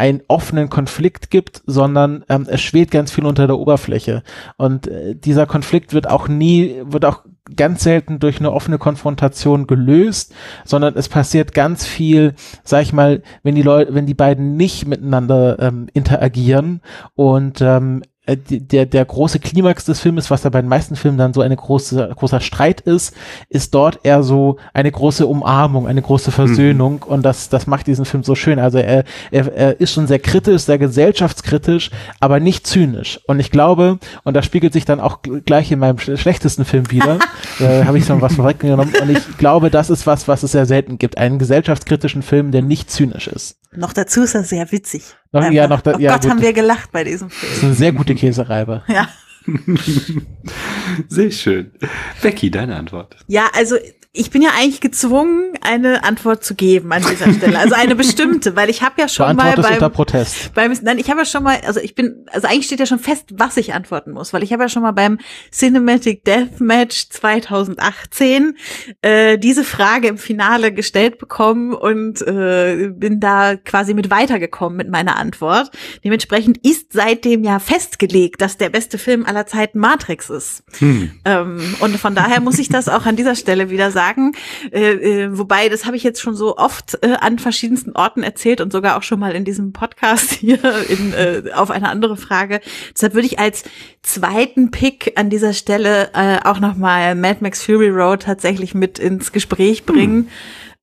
[0.00, 4.22] einen offenen Konflikt gibt, sondern ähm, es schwebt ganz viel unter der Oberfläche.
[4.56, 7.24] Und äh, dieser Konflikt wird auch nie, wird auch
[7.56, 10.34] ganz selten durch eine offene Konfrontation gelöst,
[10.64, 12.34] sondern es passiert ganz viel,
[12.64, 16.80] sag ich mal, wenn die Leute, wenn die beiden nicht miteinander ähm, interagieren
[17.14, 21.18] und ähm, äh, der, der große Klimax des Filmes, was da bei den meisten Filmen
[21.18, 23.14] dann so eine große, großer Streit ist,
[23.48, 27.12] ist dort eher so eine große Umarmung, eine große Versöhnung mhm.
[27.12, 28.58] und das, das macht diesen Film so schön.
[28.58, 33.20] Also er, er, er ist schon sehr kritisch, sehr gesellschaftskritisch, aber nicht zynisch.
[33.26, 37.18] Und ich glaube, und das spiegelt sich dann auch gleich in meinem schlechtesten Film wieder,
[37.60, 40.66] äh, habe ich schon was vorweggenommen und ich glaube, das ist was, was es sehr
[40.66, 43.59] selten gibt, einen gesellschaftskritischen Film, der nicht zynisch ist.
[43.76, 45.14] Noch dazu ist er sehr witzig.
[45.32, 46.30] Noch, ja, noch da, oh ja, Gott, gut.
[46.30, 47.50] haben wir gelacht bei diesem Film.
[47.52, 48.82] Das ist eine sehr gute Käsereibe.
[48.88, 49.08] Ja.
[51.08, 51.72] Sehr schön.
[52.20, 53.16] Becky, deine Antwort.
[53.26, 53.76] Ja, also
[54.12, 57.56] ich bin ja eigentlich gezwungen, eine Antwort zu geben an dieser Stelle.
[57.60, 60.52] Also eine bestimmte, weil ich habe ja schon mal beim, unter Protest.
[60.52, 62.98] beim nein, ich habe ja schon mal, also ich bin, also eigentlich steht ja schon
[62.98, 65.18] fest, was ich antworten muss, weil ich habe ja schon mal beim
[65.52, 68.56] Cinematic Deathmatch 2018
[69.02, 74.90] äh, diese Frage im Finale gestellt bekommen und äh, bin da quasi mit weitergekommen mit
[74.90, 75.70] meiner Antwort.
[76.02, 80.64] Dementsprechend ist seitdem ja festgelegt, dass der beste Film aller Zeiten Matrix ist.
[80.78, 81.12] Hm.
[81.24, 84.32] Ähm, und von daher muss ich das auch an dieser Stelle wieder sagen sagen.
[84.72, 88.62] Äh, äh, wobei, das habe ich jetzt schon so oft äh, an verschiedensten Orten erzählt
[88.62, 92.60] und sogar auch schon mal in diesem Podcast hier in, äh, auf eine andere Frage.
[92.94, 93.64] Deshalb würde ich als
[94.02, 99.32] zweiten Pick an dieser Stelle äh, auch nochmal Mad Max Fury Road tatsächlich mit ins
[99.32, 100.16] Gespräch bringen.
[100.16, 100.28] Hm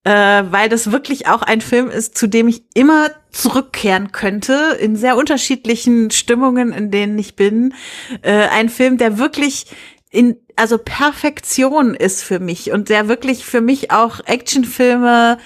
[0.10, 5.18] weil das wirklich auch ein Film ist, zu dem ich immer zurückkehren könnte, in sehr
[5.18, 7.74] unterschiedlichen Stimmungen, in denen ich bin.
[8.22, 9.66] Äh, ein Film, der wirklich
[10.10, 15.38] in also Perfektion ist für mich und der wirklich für mich auch Actionfilme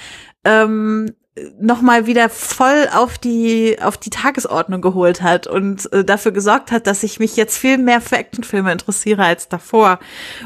[0.45, 1.14] ähm,
[1.59, 6.87] nochmal wieder voll auf die, auf die Tagesordnung geholt hat und äh, dafür gesorgt hat,
[6.87, 9.99] dass ich mich jetzt viel mehr für Actionfilme interessiere als davor.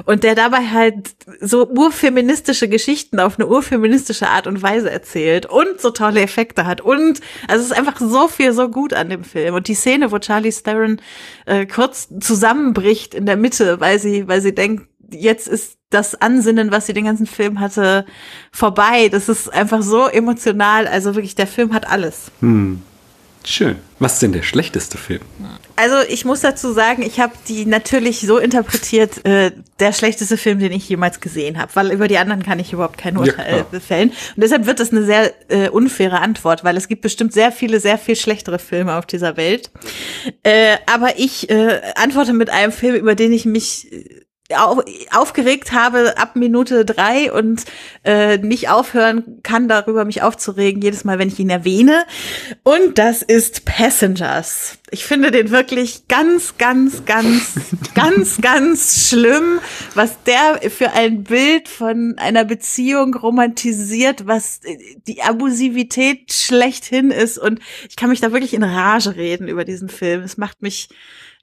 [0.06, 5.80] Und der dabei halt so urfeministische Geschichten auf eine urfeministische Art und Weise erzählt und
[5.80, 6.82] so tolle Effekte hat.
[6.82, 9.56] Und also es ist einfach so viel so gut an dem Film.
[9.56, 11.02] Und die Szene, wo Charlie Theron
[11.46, 16.72] äh, kurz zusammenbricht in der Mitte, weil sie, weil sie denkt, jetzt ist das Ansinnen,
[16.72, 18.06] was sie den ganzen Film hatte,
[18.52, 19.10] vorbei.
[19.10, 20.88] Das ist einfach so emotional.
[20.88, 22.32] Also wirklich, der Film hat alles.
[22.42, 22.82] Hm.
[23.48, 23.76] Schön.
[24.00, 25.22] Was ist denn der schlechteste Film?
[25.76, 30.60] Also ich muss dazu sagen, ich habe die natürlich so interpretiert, äh, der schlechteste Film,
[30.60, 33.80] den ich jemals gesehen habe, weil über die anderen kann ich überhaupt kein Urteil ja,
[33.80, 34.10] fällen.
[34.10, 37.80] Und deshalb wird das eine sehr äh, unfaire Antwort, weil es gibt bestimmt sehr viele,
[37.80, 39.70] sehr viel schlechtere Filme auf dieser Welt.
[40.44, 44.25] Äh, aber ich äh, antworte mit einem Film, über den ich mich auf,
[45.12, 47.66] aufgeregt habe ab Minute drei und
[48.04, 52.06] äh, nicht aufhören kann, darüber mich aufzuregen, jedes Mal, wenn ich ihn erwähne.
[52.64, 54.78] Und das ist Passengers.
[54.92, 57.54] Ich finde den wirklich ganz, ganz, ganz,
[57.96, 59.60] ganz, ganz schlimm,
[59.96, 64.60] was der für ein Bild von einer Beziehung romantisiert, was
[65.08, 67.40] die Abusivität schlechthin ist.
[67.40, 70.22] Und ich kann mich da wirklich in Rage reden über diesen Film.
[70.22, 70.90] Es macht mich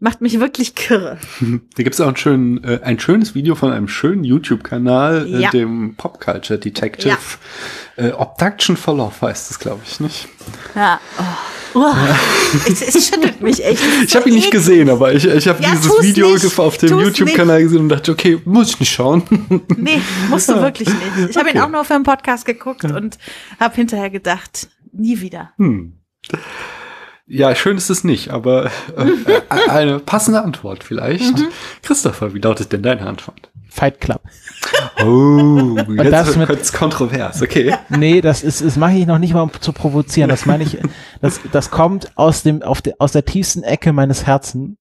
[0.03, 1.19] macht mich wirklich kirre.
[1.77, 5.41] Da gibt es auch ein, schön, äh, ein schönes Video von einem schönen YouTube-Kanal, äh,
[5.41, 5.49] ja.
[5.49, 7.17] äh, dem Pop Culture Detective.
[7.97, 8.05] Ja.
[8.05, 10.29] Äh, Obduction for Love heißt es, glaube ich, nicht?
[10.75, 11.01] Ja.
[11.19, 11.23] Oh.
[11.75, 12.19] Oh, ja.
[12.69, 13.83] es, es, schüttelt mich echt.
[14.05, 16.99] Ich habe ihn nicht gesehen, aber ich, ich habe ja, dieses Video nicht, auf dem
[16.99, 19.23] YouTube-Kanal gesehen und dachte, okay, muss ich nicht schauen.
[19.77, 21.31] Nee, musst du wirklich nicht.
[21.31, 21.59] Ich habe okay.
[21.59, 23.17] ihn auch nur für einen Podcast geguckt und
[23.59, 25.53] habe hinterher gedacht, nie wieder.
[25.57, 25.95] Hm.
[27.35, 28.71] Ja, schön ist es nicht, aber äh,
[29.49, 31.39] äh, eine passende Antwort vielleicht.
[31.39, 31.49] Mhm.
[31.81, 33.49] Christopher, wie lautet denn deine Antwort?
[33.73, 34.21] Fight Club.
[35.03, 37.75] Oh, jetzt das mit, kontrovers, okay.
[37.89, 40.29] Nee, das ist, das mache ich noch nicht mal, um zu provozieren.
[40.29, 40.77] Das meine ich,
[41.23, 44.77] das, das kommt aus dem, auf de, aus der tiefsten Ecke meines Herzens.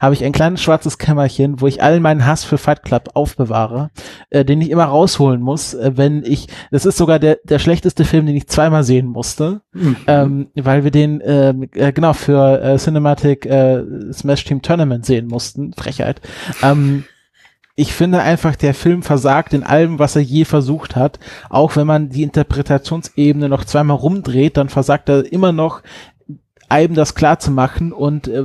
[0.00, 3.90] Habe ich ein kleines schwarzes Kämmerchen, wo ich allen meinen Hass für Fight Club aufbewahre,
[4.30, 8.06] äh, den ich immer rausholen muss, äh, wenn ich, das ist sogar der, der schlechteste
[8.06, 9.96] Film, den ich zweimal sehen musste, mhm.
[10.06, 15.26] ähm, weil wir den, äh, äh, genau, für äh, Cinematic äh, Smash Team Tournament sehen
[15.26, 15.74] mussten.
[15.74, 16.22] Frechheit.
[16.62, 17.04] Ähm,
[17.80, 21.18] ich finde einfach, der Film versagt in allem, was er je versucht hat.
[21.48, 25.80] Auch wenn man die Interpretationsebene noch zweimal rumdreht, dann versagt er immer noch
[26.70, 28.44] einem das klar zu machen und äh,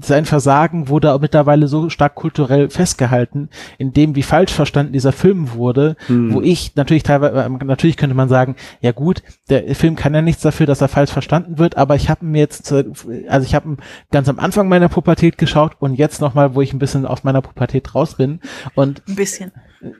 [0.00, 5.12] sein Versagen wurde auch mittlerweile so stark kulturell festgehalten, in dem wie falsch verstanden dieser
[5.12, 6.32] Film wurde, hm.
[6.32, 10.22] wo ich natürlich teilweise, äh, natürlich könnte man sagen, ja gut, der Film kann ja
[10.22, 13.76] nichts dafür, dass er falsch verstanden wird, aber ich habe mir jetzt, also ich habe
[14.10, 17.42] ganz am Anfang meiner Pubertät geschaut und jetzt nochmal, wo ich ein bisschen aus meiner
[17.42, 18.40] Pubertät raus bin
[18.74, 19.52] und ein bisschen.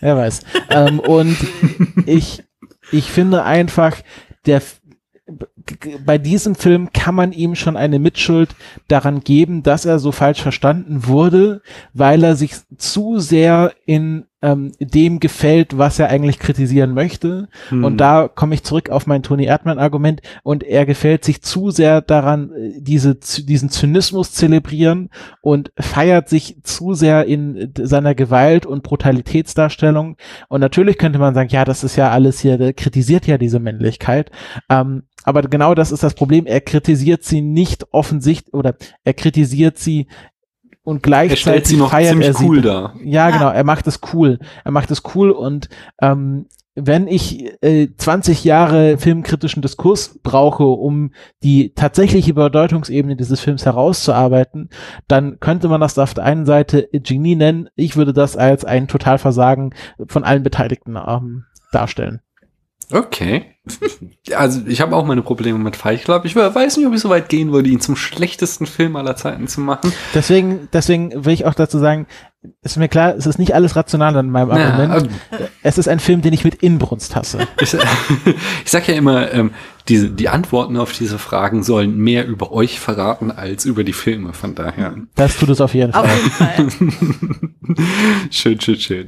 [0.00, 0.40] Wer weiß.
[0.70, 1.36] ähm, und
[2.06, 2.42] ich,
[2.90, 3.98] ich finde einfach,
[4.46, 4.60] der
[6.04, 8.54] bei diesem Film kann man ihm schon eine Mitschuld
[8.88, 14.72] daran geben, dass er so falsch verstanden wurde, weil er sich zu sehr in ähm,
[14.80, 17.48] dem gefällt, was er eigentlich kritisieren möchte.
[17.68, 17.84] Hm.
[17.84, 20.20] Und da komme ich zurück auf mein Tony Erdmann-Argument.
[20.42, 26.94] Und er gefällt sich zu sehr daran, diese, diesen Zynismus zelebrieren und feiert sich zu
[26.94, 30.16] sehr in seiner Gewalt und Brutalitätsdarstellung.
[30.48, 33.60] Und natürlich könnte man sagen, ja, das ist ja alles hier, der kritisiert ja diese
[33.60, 34.30] Männlichkeit.
[34.68, 36.46] Ähm, aber genau das ist das Problem.
[36.46, 38.74] Er kritisiert sie nicht offensichtlich oder
[39.04, 40.08] er kritisiert sie
[40.84, 42.44] und gleichzeitig sie noch feiert er sie.
[42.44, 42.94] cool da.
[43.02, 44.38] Ja, genau, er macht es cool.
[44.64, 45.68] Er macht es cool und
[46.00, 51.12] ähm, wenn ich äh, 20 Jahre filmkritischen Diskurs brauche, um
[51.42, 54.70] die tatsächliche Bedeutungsebene dieses Films herauszuarbeiten,
[55.06, 57.68] dann könnte man das auf der einen Seite Genie nennen.
[57.76, 59.74] Ich würde das als ein Totalversagen
[60.06, 62.22] von allen Beteiligten ähm, darstellen.
[62.90, 63.46] Okay.
[64.34, 66.24] Also ich habe auch meine Probleme mit Fight Club.
[66.24, 69.46] Ich weiß nicht, ob ich so weit gehen würde, ihn zum schlechtesten Film aller Zeiten
[69.48, 69.92] zu machen.
[70.14, 72.06] Deswegen, deswegen will ich auch dazu sagen,
[72.62, 75.10] ist mir klar, es ist nicht alles rational an meinem Argument.
[75.30, 77.46] Ja, es ist ein Film, den ich mit Inbrunst hasse.
[77.60, 77.74] Ich,
[78.64, 79.52] ich sag ja immer, ähm,
[79.88, 84.32] diese, die Antworten auf diese Fragen sollen mehr über euch verraten als über die Filme.
[84.32, 84.94] Von daher.
[85.14, 86.04] Das tut es auf jeden Fall.
[86.04, 87.46] Auf jeden Fall.
[88.30, 89.06] schön, schön, schön.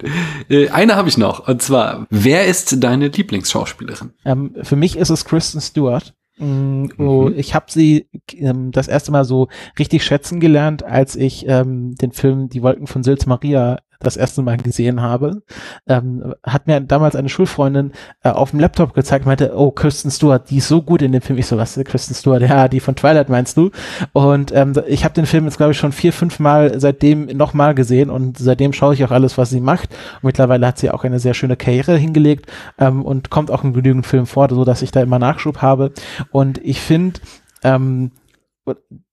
[0.49, 1.47] Äh, eine habe ich noch.
[1.47, 4.13] Und zwar, wer ist deine Lieblingsschauspielerin?
[4.25, 6.15] Ähm, für mich ist es Kristen Stewart.
[6.39, 7.35] Mm, oh, mhm.
[7.39, 9.49] Ich habe sie ähm, das erste Mal so
[9.79, 14.43] richtig schätzen gelernt, als ich ähm, den Film Die Wolken von Sils Maria das erste
[14.43, 15.43] Mal gesehen habe,
[15.89, 17.93] ähm, hat mir damals eine Schulfreundin
[18.23, 21.23] äh, auf dem Laptop gezeigt, meinte, oh, Kristen Stewart, die ist so gut in dem
[21.23, 21.39] Film.
[21.39, 22.43] Ich so, was, Kristen Stewart?
[22.43, 23.71] Ja, die von Twilight meinst du?
[24.13, 27.75] Und ähm, ich habe den Film jetzt, glaube ich, schon vier, fünf Mal seitdem nochmal
[27.75, 29.91] gesehen und seitdem schaue ich auch alles, was sie macht.
[30.17, 32.47] Und mittlerweile hat sie auch eine sehr schöne Karriere hingelegt
[32.79, 35.93] ähm, und kommt auch in genügend Filmen vor, so dass ich da immer Nachschub habe.
[36.31, 37.21] Und ich finde,
[37.63, 38.11] ähm,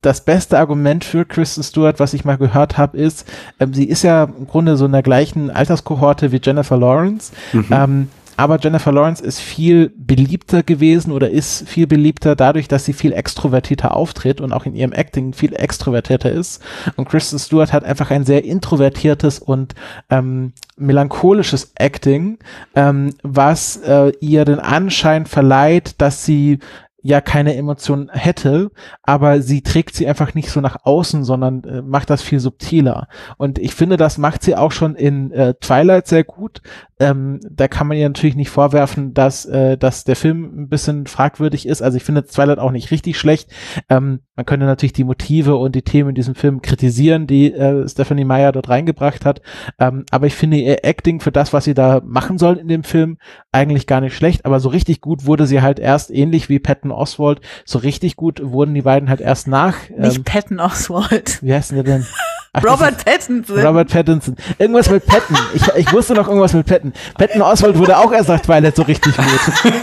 [0.01, 3.27] das beste Argument für Kristen Stewart, was ich mal gehört habe, ist,
[3.59, 7.33] ähm, sie ist ja im Grunde so in der gleichen Alterskohorte wie Jennifer Lawrence.
[7.51, 7.67] Mhm.
[7.71, 12.93] Ähm, aber Jennifer Lawrence ist viel beliebter gewesen oder ist viel beliebter dadurch, dass sie
[12.93, 16.59] viel extrovertierter auftritt und auch in ihrem Acting viel extrovertierter ist.
[16.95, 19.75] Und Kristen Stewart hat einfach ein sehr introvertiertes und
[20.09, 22.39] ähm, melancholisches Acting,
[22.73, 26.57] ähm, was äh, ihr den Anschein verleiht, dass sie
[27.01, 28.71] ja keine Emotionen hätte,
[29.03, 33.07] aber sie trägt sie einfach nicht so nach außen, sondern äh, macht das viel subtiler.
[33.37, 36.61] Und ich finde, das macht sie auch schon in äh, Twilight sehr gut.
[37.01, 41.07] Ähm, da kann man ihr natürlich nicht vorwerfen, dass, äh, dass der Film ein bisschen
[41.07, 41.81] fragwürdig ist.
[41.81, 43.49] Also ich finde Twilight auch nicht richtig schlecht.
[43.89, 47.89] Ähm, man könnte natürlich die Motive und die Themen in diesem Film kritisieren, die äh,
[47.89, 49.41] Stephanie Meyer dort reingebracht hat.
[49.79, 52.83] Ähm, aber ich finde ihr Acting für das, was sie da machen soll in dem
[52.83, 53.17] Film,
[53.51, 54.45] eigentlich gar nicht schlecht.
[54.45, 57.41] Aber so richtig gut wurde sie halt erst ähnlich wie Patton Oswald.
[57.65, 59.75] So richtig gut wurden die beiden halt erst nach.
[59.89, 61.41] Ähm, nicht Patton Oswald.
[61.41, 62.05] Wie heißt der denn?
[62.53, 63.59] Ach, Robert Pattinson.
[63.65, 64.35] Robert Pattinson.
[64.57, 65.37] Irgendwas mit Patton.
[65.53, 66.93] Ich, ich wusste noch irgendwas mit Patton.
[67.17, 69.73] Patton Oswald wurde auch erst nach Twilight so richtig gut.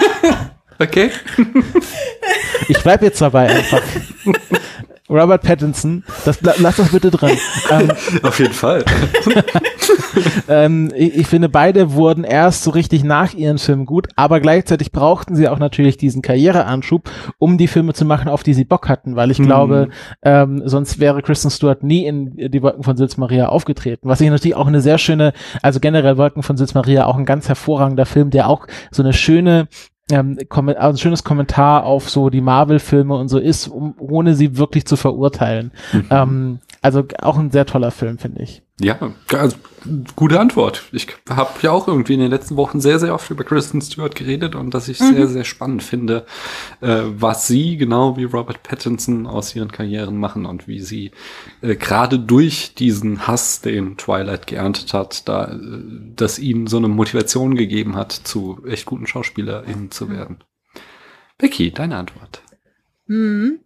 [0.78, 1.10] Okay.
[2.68, 3.82] Ich bleib jetzt dabei einfach.
[5.10, 7.36] Robert Pattinson, das, lass das bitte drin.
[7.70, 7.90] Ähm,
[8.22, 8.84] Auf jeden Fall.
[10.48, 14.90] ähm, ich, ich, finde, beide wurden erst so richtig nach ihren Filmen gut, aber gleichzeitig
[14.90, 18.88] brauchten sie auch natürlich diesen Karriereanschub, um die Filme zu machen, auf die sie Bock
[18.88, 19.46] hatten, weil ich mhm.
[19.46, 19.88] glaube,
[20.22, 24.08] ähm, sonst wäre Kristen Stewart nie in die Wolken von Sils Maria aufgetreten.
[24.08, 27.26] Was ich natürlich auch eine sehr schöne, also generell Wolken von Sils Maria auch ein
[27.26, 29.68] ganz hervorragender Film, der auch so eine schöne
[30.10, 34.56] ähm, also ein schönes Kommentar auf so die Marvel-Filme und so ist, um, ohne sie
[34.56, 35.72] wirklich zu verurteilen.
[35.92, 36.06] Mhm.
[36.10, 38.62] Ähm, also auch ein sehr toller Film, finde ich.
[38.80, 39.56] Ja, also,
[40.14, 40.84] gute Antwort.
[40.92, 44.14] Ich habe ja auch irgendwie in den letzten Wochen sehr, sehr oft über Kristen Stewart
[44.14, 45.14] geredet und dass ich mhm.
[45.14, 46.26] sehr, sehr spannend finde,
[46.80, 51.10] äh, was sie genau wie Robert Pattinson aus ihren Karrieren machen und wie sie
[51.60, 55.58] äh, gerade durch diesen Hass, den Twilight geerntet hat, da, äh,
[56.14, 60.38] dass ihnen so eine Motivation gegeben hat, zu echt guten SchauspielerInnen zu werden.
[61.36, 62.42] Becky, deine Antwort.
[63.06, 63.58] Mhm.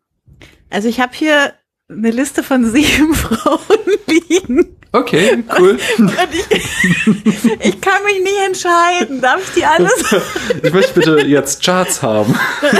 [0.70, 1.52] Also ich habe hier
[1.88, 3.60] eine Liste von sieben Frauen
[4.06, 4.76] liegen.
[4.94, 5.78] Okay, cool.
[5.78, 5.96] Ich,
[7.66, 9.22] ich, kann mich nie entscheiden.
[9.22, 9.92] Darf ich die alles?
[10.62, 12.34] Ich möchte bitte jetzt Charts haben.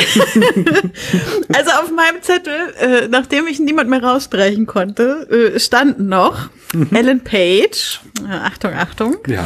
[1.55, 6.89] Also auf meinem Zettel, äh, nachdem ich niemand mehr raussprechen konnte, äh, standen noch mhm.
[6.93, 8.01] Ellen Page.
[8.29, 9.19] Äh, Achtung, Achtung.
[9.27, 9.45] Ja.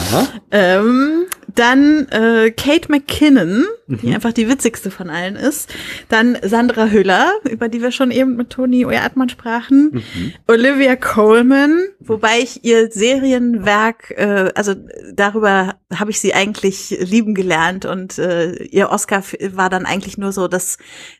[0.50, 1.26] Ähm,
[1.56, 5.72] Dann äh, Kate McKinnon, die einfach die witzigste von allen ist.
[6.08, 10.04] Dann Sandra Hüller, über die wir schon eben mit Toni Erdmann sprachen.
[10.46, 14.74] Olivia Coleman, wobei ich ihr Serienwerk, äh, also
[15.14, 20.32] darüber habe ich sie eigentlich lieben gelernt und äh, ihr Oscar war dann eigentlich nur
[20.32, 20.76] so, dass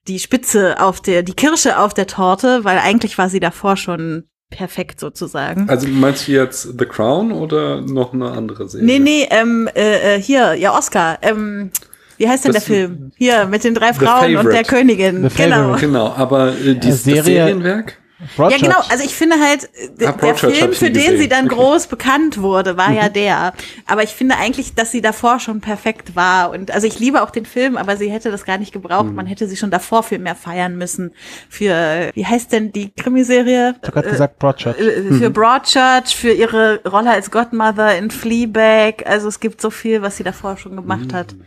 [0.07, 4.25] die Spitze auf der, die Kirsche auf der Torte, weil eigentlich war sie davor schon
[4.57, 5.69] perfekt sozusagen.
[5.69, 8.87] Also meinst du jetzt The Crown oder noch eine andere Serie?
[8.87, 11.19] Nee, nee, ähm, äh, äh, hier, ja, Oscar.
[11.23, 11.71] Ähm,
[12.17, 13.13] wie heißt denn Das- der Film?
[13.17, 15.29] Hier, mit den drei Frauen und der Königin.
[15.37, 15.77] Genau.
[15.77, 17.99] Genau, aber äh, dieses Serie- das Serienwerk?
[18.19, 18.63] Ja, Broadchurch.
[18.63, 18.79] genau.
[18.89, 21.19] Also ich finde halt, äh, Ah, der hab Film, ich für den gesehen.
[21.19, 21.45] sie dann.
[21.45, 21.49] Mhm.
[21.49, 23.53] groß bekannt wurde, war ja der.
[23.87, 26.51] Aber ich finde eigentlich, dass sie davor schon perfekt war.
[26.51, 29.07] Und also ich liebe auch den Film, aber sie hätte das gar nicht gebraucht.
[29.07, 29.15] Mhm.
[29.17, 31.13] Man hätte sie schon davor viel mehr feiern müssen.
[31.51, 33.75] Für, wie heißt denn die Krimiserie?
[33.83, 34.79] Ich habe gerade Äh, gesagt Broadchurch.
[34.79, 35.19] äh, Mhm.
[35.19, 39.05] für Broadchurch, für ihre Rolle als Godmother in Fleabag.
[39.07, 41.35] Also es gibt so viel, was sie davor schon gemacht hat.
[41.35, 41.43] Mhm.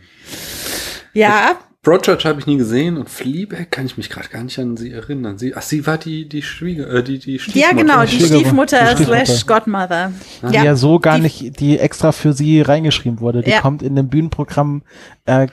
[1.14, 4.76] Ja, Broadchurch habe ich nie gesehen und Fleabag kann ich mich gerade gar nicht an
[4.76, 5.38] sie erinnern.
[5.38, 7.74] Sie, ach, sie war die die Schwieger, äh, die die ja Stiefmutter.
[7.74, 8.76] genau, die Schwiegermutter.
[8.76, 9.26] Stiefmutter Stiefmutter.
[9.26, 10.12] slash Godmother.
[10.42, 13.40] die ja so gar Die- nicht, die extra für sie reingeschrieben wurde.
[13.42, 13.60] Die Ja.
[13.62, 14.82] kommt in dem Bühnenprogramm
[15.24, 15.46] äh,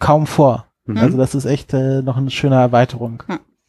[0.00, 0.66] kaum vor.
[0.86, 0.96] Mhm.
[0.98, 3.22] Also das ist echt äh, noch eine schöne Erweiterung.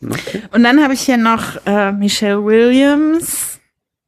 [0.04, 0.42] Okay.
[0.52, 3.60] Und dann habe ich hier noch äh, Michelle Williams,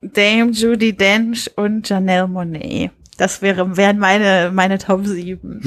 [0.02, 2.90] Dame Judy Dench und Janelle Monet.
[3.22, 5.62] Das wäre, wären meine, meine Top 7.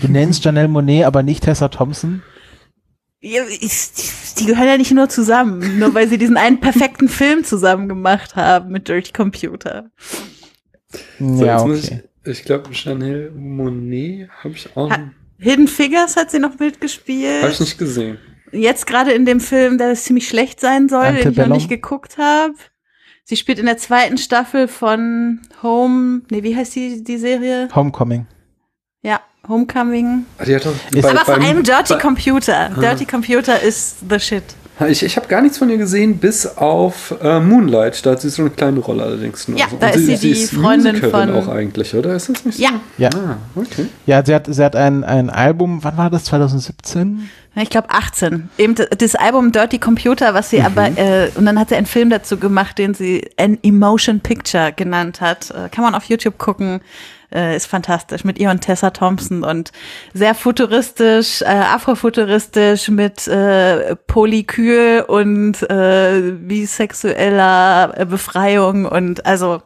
[0.00, 2.20] Du nennst Janelle Monet, aber nicht Tessa Thompson.
[3.20, 7.44] Ja, ich- Die gehören ja nicht nur zusammen, nur weil sie diesen einen perfekten Film
[7.44, 9.88] zusammen gemacht haben mit Dirty Computer.
[11.20, 12.02] So, ja, okay.
[12.24, 17.44] ich, ich glaube, Chanel Monet habe ich auch Ha- Hidden Figures hat sie noch mitgespielt.
[17.44, 18.18] hab ich nicht gesehen.
[18.50, 21.52] Jetzt gerade in dem Film, der ziemlich schlecht sein soll, den ich noch Antebellum?
[21.56, 22.54] nicht geguckt habe.
[23.28, 27.68] Sie spielt in der zweiten Staffel von Home, nee, wie heißt die, die Serie?
[27.74, 28.24] Homecoming.
[29.02, 29.18] Ja,
[29.48, 30.24] Homecoming.
[30.38, 32.70] Ah, die hat doch Ist- Aber vor allem Dirty bei- Computer.
[32.80, 34.44] Dirty Computer ist the shit.
[34.88, 38.04] Ich, ich habe gar nichts von ihr gesehen, bis auf äh, Moonlight.
[38.06, 39.58] Da hat sie so eine kleine Rolle allerdings nur.
[39.58, 42.14] Ja, Und da ist sie die Freundin Musikerin von- auch eigentlich, oder?
[42.14, 42.62] Ist das nicht so?
[42.62, 42.70] Ja.
[42.98, 43.08] Ja.
[43.16, 43.86] Ah, okay.
[44.04, 46.24] Ja, sie hat, sie hat ein, ein Album, wann war das?
[46.24, 47.28] 2017?
[47.58, 48.50] Ich glaube 18.
[48.58, 52.10] Eben das Album Dirty Computer, was sie aber, äh, und dann hat sie einen Film
[52.10, 55.50] dazu gemacht, den sie An Emotion Picture genannt hat.
[55.50, 56.80] Äh, kann man auf YouTube gucken.
[57.32, 59.72] Äh, ist fantastisch mit ihr und Tessa Thompson und
[60.14, 69.62] sehr futuristisch, äh, afrofuturistisch mit äh, Polykül und äh, bisexueller äh, Befreiung und also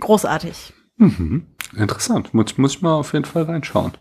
[0.00, 0.72] großartig.
[0.96, 1.46] Mhm.
[1.76, 2.32] Interessant.
[2.32, 3.92] Muss, muss ich mal auf jeden Fall reinschauen.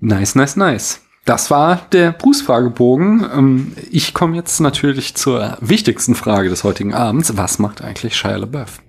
[0.00, 1.00] Nice, nice, nice.
[1.24, 3.24] Das war der Bruce-Fragebogen.
[3.32, 7.36] Ähm, Ich komme jetzt natürlich zur wichtigsten Frage des heutigen Abends.
[7.36, 8.82] Was macht eigentlich Shia LaBeouf?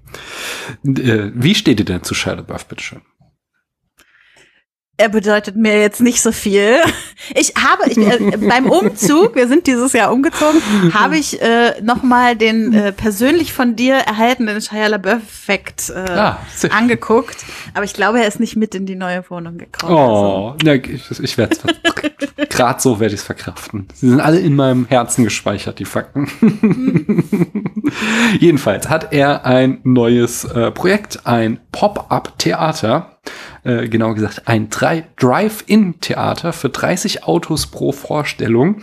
[0.86, 3.02] Äh, Wie steht ihr denn zu Shia LaBeouf, bitteschön?
[4.96, 6.76] Er bedeutet mir jetzt nicht so viel.
[7.34, 10.62] Ich habe ich, äh, beim Umzug, wir sind dieses Jahr umgezogen,
[10.94, 16.38] habe ich äh, nochmal den äh, persönlich von dir erhaltenen Shia LaBeouf-Effekt äh, Ah,
[16.70, 17.44] angeguckt.
[17.74, 19.94] Aber ich glaube, er ist nicht mit in die neue Wohnung gekommen.
[19.98, 23.88] Also, Oh, ja, ich, ich werde es gerade so werde ich es verkraften.
[23.96, 26.30] Sie sind alle in meinem Herzen gespeichert, die Fakten.
[28.40, 33.13] Jedenfalls hat er ein neues äh, Projekt, ein Pop-up-Theater,
[33.64, 38.82] äh, genauer gesagt ein Dri- Drive-in-Theater für 30 Autos pro Vorstellung.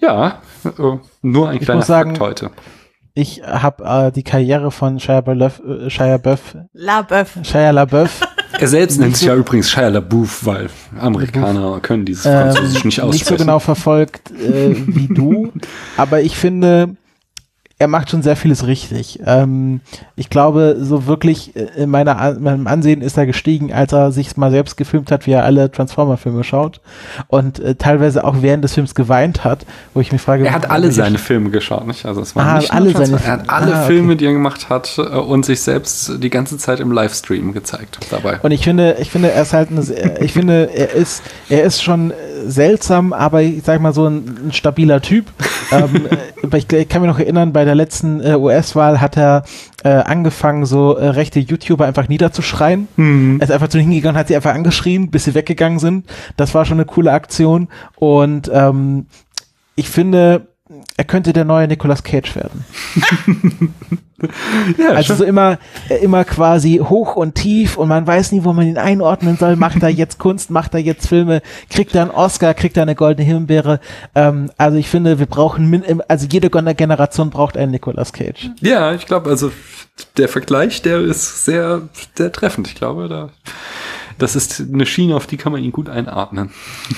[0.00, 2.50] ja, äh, nur ein Ich kleiner sagen, Fakt heute.
[3.18, 7.38] Ich habe äh, die Karriere von Shia LaBeouf, äh, Shia LaBeouf, LaBeouf.
[7.44, 8.20] Shia LaBeouf
[8.60, 10.68] Er selbst nennt sich ja übrigens Shia LaBeouf, weil
[11.00, 13.12] Amerikaner können dieses ähm, Französisch nicht aussprechen.
[13.12, 15.50] nicht so genau verfolgt äh, wie du,
[15.96, 16.96] aber ich finde,
[17.78, 19.20] er macht schon sehr vieles richtig.
[19.26, 19.80] Ähm,
[20.14, 24.12] ich glaube, so wirklich äh, in meiner, in meinem Ansehen ist er gestiegen, als er
[24.12, 26.80] sich mal selbst gefilmt hat, wie er alle Transformer-Filme schaut
[27.28, 30.70] und äh, teilweise auch während des Films geweint hat, wo ich mich frage, er hat
[30.70, 32.06] alle seine Filme geschaut, nicht?
[32.06, 33.86] Also es waren Ah, nicht alle seine- er hat alle Ah, okay.
[33.92, 37.98] Filme, die er gemacht hat äh, und sich selbst die ganze Zeit im Livestream gezeigt
[38.10, 38.38] dabei.
[38.42, 41.82] Und ich finde, ich finde, er ist halt, eine, ich finde, er ist, er ist
[41.82, 42.14] schon äh,
[42.46, 45.26] seltsam, aber ich sag mal so ein, ein stabiler Typ.
[45.72, 46.06] ähm,
[46.52, 49.44] äh, ich, ich kann mich noch erinnern, bei der letzten äh, US-Wahl hat er
[49.84, 52.88] äh, angefangen, so äh, rechte YouTuber einfach niederzuschreien.
[53.38, 56.06] Er ist einfach zu ihnen hingegangen, hat sie einfach angeschrien, bis sie weggegangen sind.
[56.36, 57.68] Das war schon eine coole Aktion.
[57.96, 59.06] Und ähm,
[59.74, 60.48] ich finde,
[60.96, 62.64] er könnte der neue Nicolas Cage werden.
[64.78, 65.58] Ja, Also so immer,
[65.90, 69.56] äh, immer quasi hoch und tief und man weiß nie, wo man ihn einordnen soll.
[69.56, 72.94] Macht er jetzt Kunst, macht er jetzt Filme, kriegt er einen Oscar, kriegt er eine
[72.94, 73.78] goldene Himbeere.
[74.14, 78.48] Ähm, also ich finde, wir brauchen, also jede Gen- Generation braucht einen Nicolas Cage.
[78.62, 79.52] Ja, ich glaube, also
[80.16, 81.82] der Vergleich, der ist sehr,
[82.14, 82.68] sehr treffend.
[82.68, 83.28] Ich glaube, da,
[84.16, 86.50] das ist eine Schiene, auf die kann man ihn gut einatmen.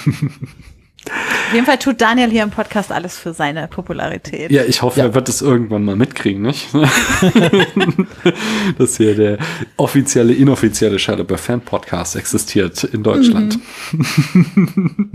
[1.10, 4.50] Auf jeden Fall tut Daniel hier im Podcast alles für seine Popularität.
[4.50, 5.06] Ja, ich hoffe, Ja.
[5.06, 6.68] er wird es irgendwann mal mitkriegen, nicht?
[8.78, 9.38] Dass hier der
[9.76, 13.58] offizielle, inoffizielle Shadow Fan Podcast existiert in Deutschland.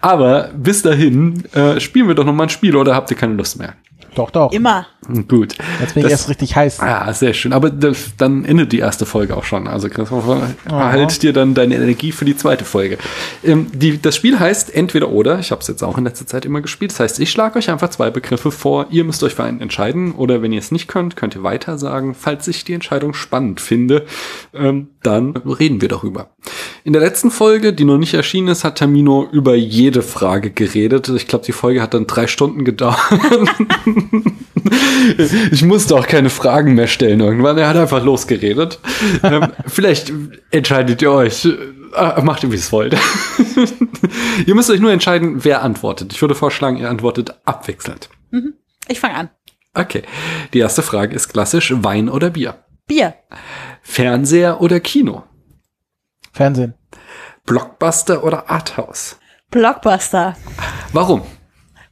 [0.00, 3.34] Aber bis dahin äh, spielen wir doch noch mal ein Spiel oder habt ihr keine
[3.34, 3.74] Lust mehr?
[4.16, 4.50] Doch, doch.
[4.50, 4.86] Immer.
[5.28, 5.54] Gut.
[5.80, 6.80] Jetzt bin ich Das- erst richtig heiß.
[6.80, 7.52] Ah, sehr schön.
[7.52, 9.68] Aber das, dann endet die erste Folge auch schon.
[9.68, 12.98] Also Christopher, halt dir dann deine Energie für die zweite Folge.
[13.44, 15.38] Ähm, die, das Spiel heißt entweder oder.
[15.38, 16.90] Ich habe es jetzt auch in letzter Zeit immer gespielt.
[16.90, 18.86] Das heißt, ich schlage euch einfach zwei Begriffe vor.
[18.90, 20.12] Ihr müsst euch für einen entscheiden.
[20.12, 22.14] Oder wenn ihr es nicht könnt, könnt ihr weiter sagen.
[22.14, 24.06] Falls ich die Entscheidung spannend finde,
[24.54, 26.30] ähm, dann reden wir darüber.
[26.82, 31.08] In der letzten Folge, die noch nicht erschienen ist, hat Tamino über jede Frage geredet.
[31.10, 32.96] Ich glaube, die Folge hat dann drei Stunden gedauert.
[35.52, 37.56] Ich musste auch keine Fragen mehr stellen irgendwann.
[37.58, 38.80] Er hat einfach losgeredet.
[39.22, 40.12] ähm, vielleicht
[40.50, 41.44] entscheidet ihr euch.
[41.44, 42.96] Äh, macht ihr, wie es wollt.
[44.46, 46.12] ihr müsst euch nur entscheiden, wer antwortet.
[46.12, 48.08] Ich würde vorschlagen, ihr antwortet abwechselnd.
[48.88, 49.30] Ich fange an.
[49.74, 50.02] Okay.
[50.52, 52.64] Die erste Frage ist klassisch: Wein oder Bier?
[52.86, 53.14] Bier.
[53.82, 55.24] Fernseher oder Kino?
[56.32, 56.74] Fernsehen.
[57.44, 59.18] Blockbuster oder Arthouse?
[59.50, 60.36] Blockbuster.
[60.92, 61.22] Warum?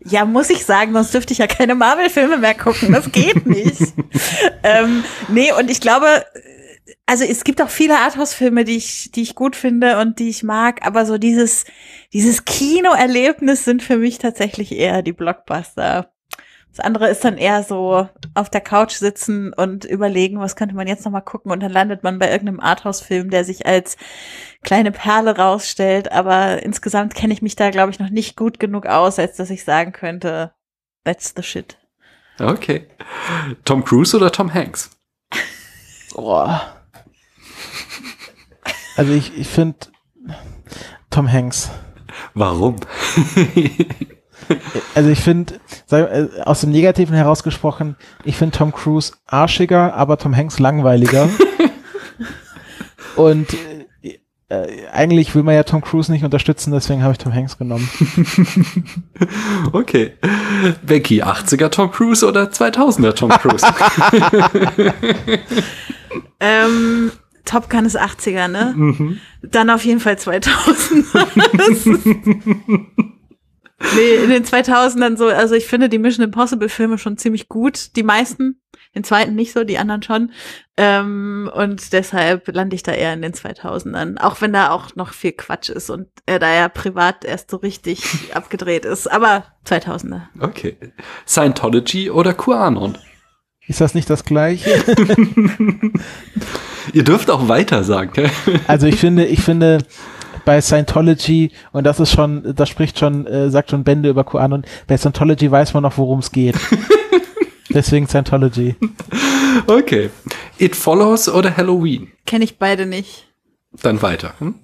[0.05, 2.92] Ja, muss ich sagen, sonst dürfte ich ja keine Marvel-Filme mehr gucken.
[2.92, 3.80] Das geht nicht.
[4.62, 6.24] ähm, nee, und ich glaube,
[7.07, 10.42] also es gibt auch viele Arthouse-Filme, die ich, die ich gut finde und die ich
[10.42, 11.64] mag, aber so dieses,
[12.12, 16.13] dieses Kinoerlebnis sind für mich tatsächlich eher die Blockbuster.
[16.74, 20.88] Das andere ist dann eher so auf der Couch sitzen und überlegen, was könnte man
[20.88, 23.96] jetzt noch mal gucken und dann landet man bei irgendeinem Arthouse-Film, der sich als
[24.64, 26.10] kleine Perle rausstellt.
[26.10, 29.50] Aber insgesamt kenne ich mich da, glaube ich, noch nicht gut genug aus, als dass
[29.50, 30.52] ich sagen könnte,
[31.04, 31.78] that's the shit.
[32.40, 32.88] Okay.
[33.64, 34.90] Tom Cruise oder Tom Hanks?
[36.12, 36.74] Boah.
[38.96, 39.78] Also ich, ich finde
[41.08, 41.70] Tom Hanks.
[42.34, 42.76] Warum?
[44.95, 45.55] Also ich finde,
[45.90, 51.28] äh, aus dem Negativen herausgesprochen, ich finde Tom Cruise arschiger, aber Tom Hanks langweiliger.
[53.16, 53.55] Und
[54.03, 54.18] äh,
[54.49, 57.88] äh, eigentlich will man ja Tom Cruise nicht unterstützen, deswegen habe ich Tom Hanks genommen.
[59.72, 60.12] Okay.
[60.82, 63.66] Becky, 80er Tom Cruise oder 2000er Tom Cruise?
[66.40, 67.11] Ähm,
[67.45, 69.18] Top Gun ist 80er, ne?
[69.42, 71.07] Dann auf jeden Fall 2000.
[73.97, 77.97] Nee, in den 2000ern so, also ich finde die Mission Impossible Filme schon ziemlich gut,
[77.97, 78.61] die meisten.
[78.95, 80.32] Den zweiten nicht so, die anderen schon.
[80.76, 84.18] Ähm, und deshalb lande ich da eher in den 2000ern.
[84.20, 87.57] Auch wenn da auch noch viel Quatsch ist und er da ja privat erst so
[87.57, 88.03] richtig
[88.35, 89.11] abgedreht ist.
[89.11, 90.22] Aber 2000er.
[90.41, 90.76] Okay.
[91.26, 92.99] Scientology oder QAnon?
[93.66, 94.70] Ist das nicht das gleiche?
[96.93, 98.12] Ihr dürft auch weiter sagen.
[98.12, 98.30] gell?
[98.68, 99.78] Also ich finde, ich finde
[100.45, 104.64] bei Scientology, und das ist schon, das spricht schon, äh, sagt schon Bände über QAnon,
[104.86, 106.57] bei Scientology weiß man noch, worum es geht.
[107.70, 108.76] Deswegen Scientology.
[109.66, 110.11] Okay.
[110.59, 112.12] It Follows oder Halloween?
[112.26, 113.26] Kenne ich beide nicht.
[113.82, 114.34] Dann weiter.
[114.38, 114.55] Hm?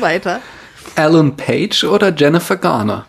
[0.00, 0.40] Weiter.
[0.96, 3.06] Alan Page oder Jennifer Garner?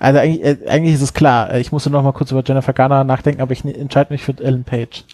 [0.00, 1.54] Also eigentlich, äh, eigentlich ist es klar.
[1.56, 4.64] Ich musste noch mal kurz über Jennifer Garner nachdenken, aber ich entscheide mich für Ellen
[4.64, 5.04] Page.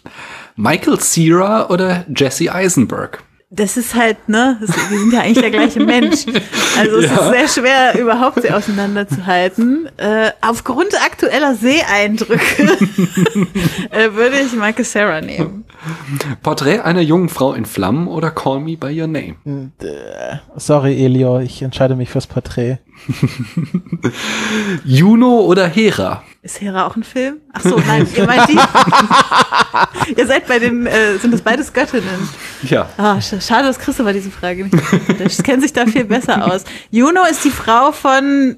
[0.57, 3.23] Michael Cera oder Jesse Eisenberg?
[3.51, 6.27] Das ist halt, ne, wir sind ja eigentlich der gleiche Mensch.
[6.77, 7.31] Also es Ja.
[7.31, 9.89] ist sehr schwer, überhaupt sie auseinanderzuhalten.
[9.99, 12.65] Äh, aufgrund aktueller Seeeindrücke
[13.91, 15.65] äh, würde ich Michael Sarah nehmen.
[16.43, 19.37] Porträt einer jungen Frau in Flammen oder Call Me By Your Name?
[20.57, 22.79] Sorry, Elio, ich entscheide mich fürs Porträt.
[24.85, 26.23] Juno oder Hera?
[26.43, 27.39] Ist Hera auch ein Film?
[27.53, 28.59] Ach so, nein, ihr meint die.
[30.17, 32.29] ihr seid bei den, äh, sind das beides Göttinnen?
[32.63, 32.89] Ja.
[32.97, 34.75] Ah, sch- schade, dass Christopher diese Frage nicht
[35.19, 36.65] Der kennt sich da viel besser aus.
[36.91, 38.57] Juno ist die Frau von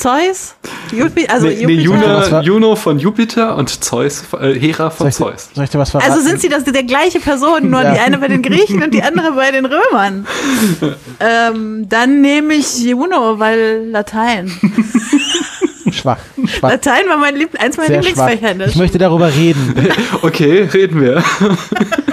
[0.00, 0.54] Zeus?
[0.92, 1.74] Jupi, also nee, nee?
[1.74, 5.50] Juno, Juno von Jupiter und Zeus, äh, Hera von Soll ich, Zeus.
[5.54, 6.10] soll ich dir was verraten?
[6.10, 7.92] Also sind sie das der gleiche Person, nur Ja.
[7.94, 10.26] die eine bei den Griechen und die andere bei den Römern.
[11.20, 14.50] ähm, dann nehme ich Juno, weil Latein.
[15.92, 16.18] schwach.
[16.46, 16.70] schwach.
[16.70, 18.00] Latein war mein Lieb eins meiner.
[18.00, 18.66] Lieblingsfächer.
[18.66, 19.74] Ich möchte darüber reden.
[20.22, 21.22] Okay, reden wir.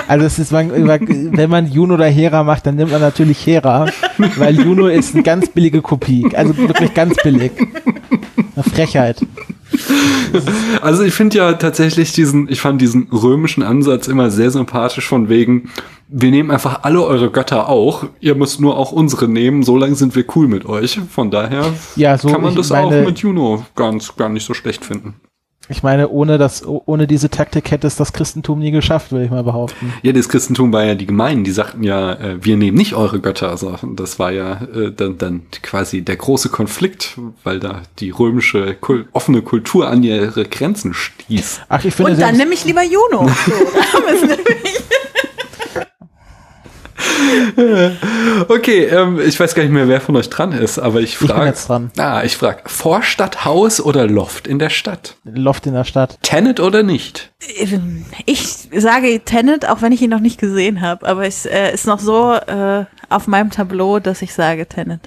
[0.08, 3.88] Also es ist, man, wenn man Juno oder Hera macht, dann nimmt man natürlich Hera,
[4.38, 6.26] weil Juno ist eine ganz billige Kopie.
[6.34, 7.52] Also wirklich ganz billig.
[8.56, 9.18] Eine Frechheit.
[10.82, 15.28] Also ich finde ja tatsächlich diesen, ich fand diesen römischen Ansatz immer sehr sympathisch von
[15.28, 15.70] wegen,
[16.10, 19.96] wir nehmen einfach alle eure Götter auch, ihr müsst nur auch unsere nehmen, so lange
[19.96, 21.00] sind wir cool mit euch.
[21.10, 24.54] Von daher Ja, so, kann man das meine- auch mit Juno ganz, gar nicht so
[24.54, 25.16] schlecht finden.
[25.70, 29.32] Ich meine, ohne das, ohne diese Taktik hätte es das Christentum nie geschafft, würde ich
[29.32, 29.92] mal behaupten.
[30.02, 33.20] Ja, das Christentum war ja die Gemeinen, die sagten ja, äh, wir nehmen nicht eure
[33.20, 33.50] Götter.
[33.50, 38.76] Also das war ja äh, dann, dann quasi der große Konflikt, weil da die römische
[38.76, 41.60] Kul offene Kultur an ihre Grenzen stieß.
[41.68, 43.28] Ach, ich finde Und dann nehme ich lieber Juno.
[43.46, 44.78] So, da haben wir es nämlich.
[48.48, 51.28] Okay, ähm, ich weiß gar nicht mehr, wer von euch dran ist, aber ich bin
[51.30, 51.46] frage.
[51.48, 51.92] jetzt dran.
[51.98, 55.18] Ah, ich frage, Vorstadthaus oder Loft in der Stadt?
[55.24, 56.18] Loft in der Stadt.
[56.22, 57.32] Tenet oder nicht?
[58.26, 61.88] Ich sage Tenet, auch wenn ich ihn noch nicht gesehen habe, aber es äh, ist
[61.88, 65.02] noch so äh, auf meinem Tableau, dass ich sage Tenet.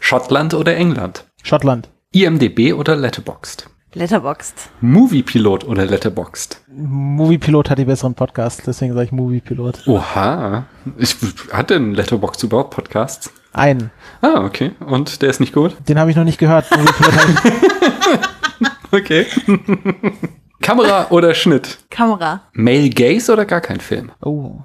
[0.00, 1.24] Schottland oder England?
[1.42, 1.88] Schottland.
[2.12, 3.68] IMDB oder Letterboxd?
[3.94, 4.70] Letterboxd.
[4.80, 6.62] Moviepilot oder Letterboxd?
[6.74, 9.86] Moviepilot hat die besseren Podcasts, deswegen sage ich Moviepilot.
[9.86, 10.64] Oha.
[10.96, 11.16] Ich
[11.52, 13.30] hatte einen Letterboxd überhaupt Podcasts.
[13.52, 13.90] Einen.
[14.22, 14.72] Ah, okay.
[14.80, 15.76] Und der ist nicht gut?
[15.88, 16.66] Den habe ich noch nicht gehört.
[18.94, 19.24] Okay.
[20.60, 21.78] Kamera oder Schnitt?
[21.88, 22.42] Kamera.
[22.52, 24.12] Male Gaze oder gar kein Film?
[24.20, 24.60] oh.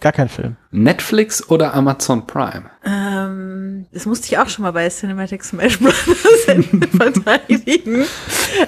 [0.00, 0.56] Gar kein Film.
[0.70, 2.70] Netflix oder Amazon Prime?
[2.84, 5.94] Ähm, das musste ich auch schon mal bei Cinematic Smash Bros.
[6.96, 8.04] verteidigen.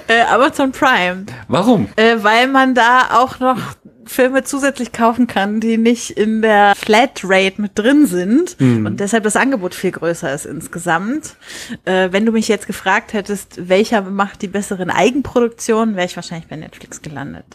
[0.09, 1.27] Äh, Amazon Prime.
[1.47, 1.89] Warum?
[1.97, 3.59] Äh, weil man da auch noch
[4.07, 9.37] Filme zusätzlich kaufen kann, die nicht in der Flatrate mit drin sind und deshalb das
[9.37, 11.37] Angebot viel größer ist insgesamt.
[11.85, 16.49] Äh, wenn du mich jetzt gefragt hättest, welcher macht die besseren Eigenproduktionen, wäre ich wahrscheinlich
[16.49, 17.47] bei Netflix gelandet.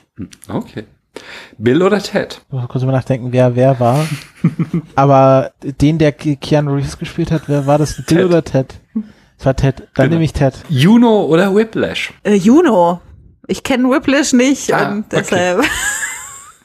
[0.47, 0.85] Okay.
[1.57, 2.41] Bill oder Ted?
[2.47, 4.07] Ich muss kurz mal nachdenken, wer wer war.
[4.95, 7.95] Aber den, der Ke- Keanu Reeves gespielt hat, wer war das?
[7.95, 8.25] Bill Ted.
[8.25, 8.75] oder Ted?
[9.37, 9.79] Das war Ted.
[9.79, 10.09] Dann Genau.
[10.15, 10.53] nehme ich Ted.
[10.69, 12.13] Juno oder Whiplash?
[12.23, 13.01] Äh, Juno.
[13.47, 15.17] Ich kenne Whiplash nicht Ah, und okay.
[15.21, 15.63] deshalb.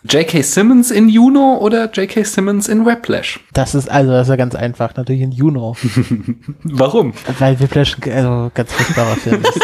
[0.09, 0.41] J.K.
[0.41, 2.25] Simmons in Juno oder J.K.
[2.25, 3.39] Simmons in Whiplash?
[3.53, 4.97] Das ist also, das ist ja ganz einfach.
[4.97, 5.77] Natürlich in Juno.
[6.65, 7.13] Warum?
[7.39, 9.61] Weil Whiplash ein also, ganz furchtbarer Film ist.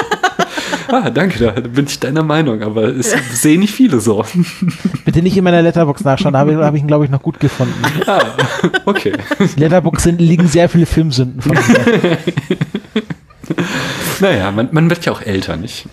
[0.89, 4.25] Ah, danke, da bin ich deiner Meinung, aber es sehen nicht viele so.
[5.05, 7.23] Bitte nicht in meiner Letterbox nachschauen, da habe ich, hab ich ihn, glaube ich, noch
[7.23, 7.75] gut gefunden.
[8.07, 8.23] Ah,
[8.85, 9.13] okay.
[9.57, 12.19] Letterbox sind, liegen sehr viele Filmsünden von mir.
[14.21, 15.87] Naja, man, man wird ja auch älter, nicht?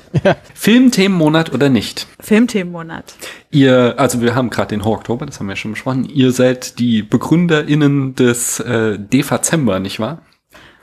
[0.54, 2.08] Filmthemenmonat oder nicht?
[2.20, 3.16] Filmthemenmonat.
[3.52, 6.06] Ihr, also wir haben gerade den Horror-Oktober, das haben wir schon besprochen.
[6.06, 10.22] Ihr seid die BegründerInnen des äh, Defazember, nicht wahr?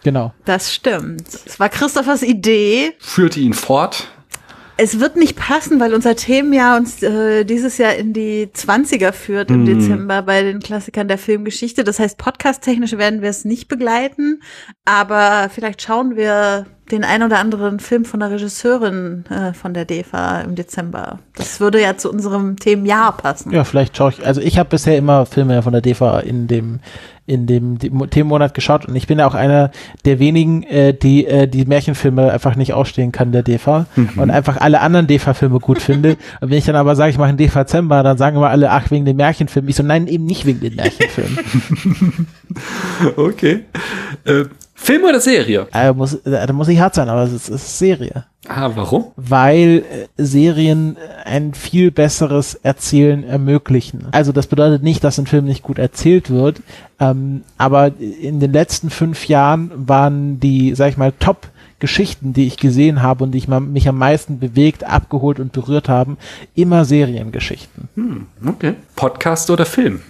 [0.03, 0.33] Genau.
[0.45, 1.29] Das stimmt.
[1.47, 2.93] Es war Christophers Idee.
[2.99, 4.09] Führte ihn fort.
[4.83, 9.51] Es wird nicht passen, weil unser Themenjahr uns äh, dieses Jahr in die 20er führt
[9.51, 11.85] im Dezember bei den Klassikern der Filmgeschichte.
[11.85, 14.41] Das heißt, podcast-technisch werden wir es nicht begleiten,
[14.87, 19.85] aber vielleicht schauen wir den ein oder anderen Film von der Regisseurin äh, von der
[19.85, 21.19] DEFA im Dezember.
[21.37, 23.53] Das würde ja zu unserem Themenjahr passen.
[23.53, 26.81] Ja, vielleicht schaue ich, also ich habe bisher immer Filme von der DEFA in dem
[27.27, 29.71] in dem Dem- Themenmonat geschaut und ich bin ja auch einer
[30.05, 33.87] der wenigen, äh, die äh, die Märchenfilme einfach nicht ausstehen kann der DEFA
[34.17, 36.17] und einfach alle anderen DEFA-Filme gut finde.
[36.41, 38.91] Und wenn ich dann aber sage, ich mache einen DEFA-Zember, dann sagen immer alle, ach,
[38.91, 39.69] wegen den Märchenfilmen.
[39.69, 42.27] Ich so, nein, eben nicht wegen den Märchenfilmen.
[43.17, 43.65] Okay.
[44.25, 44.45] Äh,
[44.83, 45.67] Film oder Serie?
[45.75, 48.25] äh, muss, äh, da muss ich hart sein, aber es ist, es ist Serie.
[48.49, 49.13] Ah, warum?
[49.17, 54.07] weil äh, Serien ein viel besseres Erzählen ermöglichen.
[54.13, 56.63] Also das bedeutet nicht, dass ein Film nicht gut erzählt wird,
[56.99, 62.47] ähm, aber in den letzten fünf Jahren waren die, sag ich mal, Top Geschichten, die
[62.47, 66.17] ich gesehen habe und die ich mich am meisten bewegt, abgeholt und berührt haben,
[66.55, 67.89] immer Seriengeschichten.
[67.95, 68.75] Hm, okay.
[68.97, 70.01] Podcast oder Film?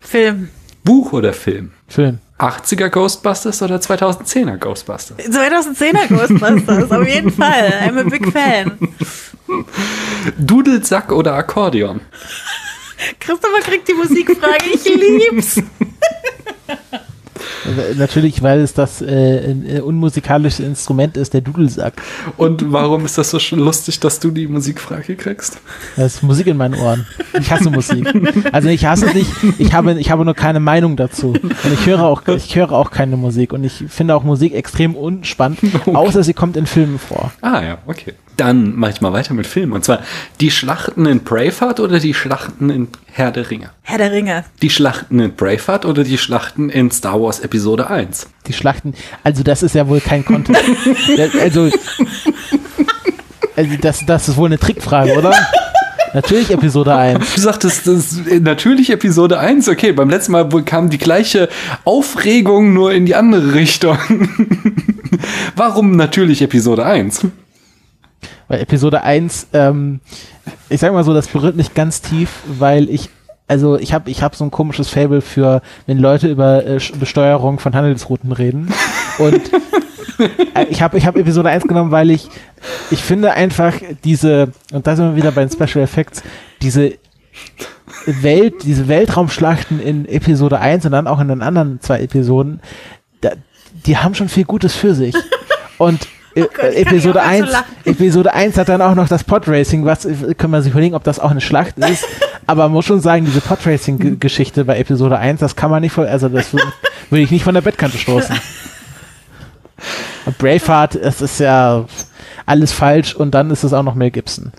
[0.00, 0.48] Film.
[0.84, 1.70] Buch oder Film?
[1.86, 2.18] Film.
[2.42, 5.16] 80er Ghostbusters oder 2010er Ghostbusters?
[5.18, 7.72] 2010er Ghostbusters, auf jeden Fall.
[7.86, 8.76] I'm a big fan.
[10.38, 12.00] Dudelsack oder Akkordeon?
[13.20, 15.62] Christopher kriegt die Musikfrage, ich lieb's.
[17.96, 21.94] Natürlich, weil es das äh, unmusikalische Instrument ist, der Dudelsack.
[22.36, 25.60] Und warum ist das so lustig, dass du die Musikfrage kriegst?
[25.96, 27.06] Das ist Musik in meinen Ohren.
[27.38, 28.06] Ich hasse Musik.
[28.52, 31.28] Also ich hasse es nicht, ich habe, ich habe nur keine Meinung dazu.
[31.32, 33.52] Und ich höre auch, ich höre auch keine Musik.
[33.52, 35.94] Und ich finde auch Musik extrem unspannend, okay.
[35.94, 37.32] außer sie kommt in Filmen vor.
[37.40, 38.14] Ah ja, okay.
[38.36, 39.72] Dann mache ich mal weiter mit Filmen.
[39.72, 40.00] Und zwar
[40.40, 43.70] die Schlachten in Braveheart oder die Schlachten in Herr der Ringe?
[43.82, 44.44] Herr der Ringe.
[44.62, 48.28] Die Schlachten in Braveheart oder die Schlachten in Star Wars Episode 1?
[48.46, 50.58] Die Schlachten, also das ist ja wohl kein Content.
[51.40, 51.70] also,
[53.54, 55.34] also das, das ist wohl eine Trickfrage, oder?
[56.14, 57.34] Natürlich Episode 1.
[57.34, 59.68] Du sagtest, das ist natürlich Episode 1.
[59.68, 61.48] Okay, beim letzten Mal kam die gleiche
[61.84, 63.98] Aufregung nur in die andere Richtung.
[65.56, 67.26] Warum natürlich Episode 1?
[68.48, 70.00] Weil Episode 1, ähm,
[70.68, 73.10] ich sag mal so, das berührt mich ganz tief, weil ich
[73.48, 77.58] also ich habe ich hab so ein komisches Fable für, wenn Leute über äh, Besteuerung
[77.58, 78.72] von Handelsrouten reden.
[79.18, 79.52] Und
[80.54, 82.28] äh, ich habe ich hab Episode 1 genommen, weil ich,
[82.90, 83.74] ich finde einfach
[84.04, 86.22] diese, und da sind wir wieder bei den Special Effects,
[86.62, 86.94] diese
[88.06, 92.60] Welt, diese Weltraumschlachten in Episode 1 und dann auch in den anderen zwei Episoden,
[93.20, 93.32] da,
[93.86, 95.14] die haben schon viel Gutes für sich.
[95.78, 100.06] Und Oh Gott, Episode 1, so Episode 1 hat dann auch noch das Podracing, was
[100.38, 102.06] können wir sich überlegen, ob das auch eine Schlacht ist.
[102.46, 106.06] Aber man muss schon sagen, diese Podracing-Geschichte bei Episode 1, das kann man nicht voll,
[106.06, 106.72] also das würde
[107.10, 108.36] ich nicht von der Bettkante stoßen.
[110.38, 111.84] Braveheart, es ist ja
[112.46, 114.52] alles falsch und dann ist es auch noch Mel Gibson.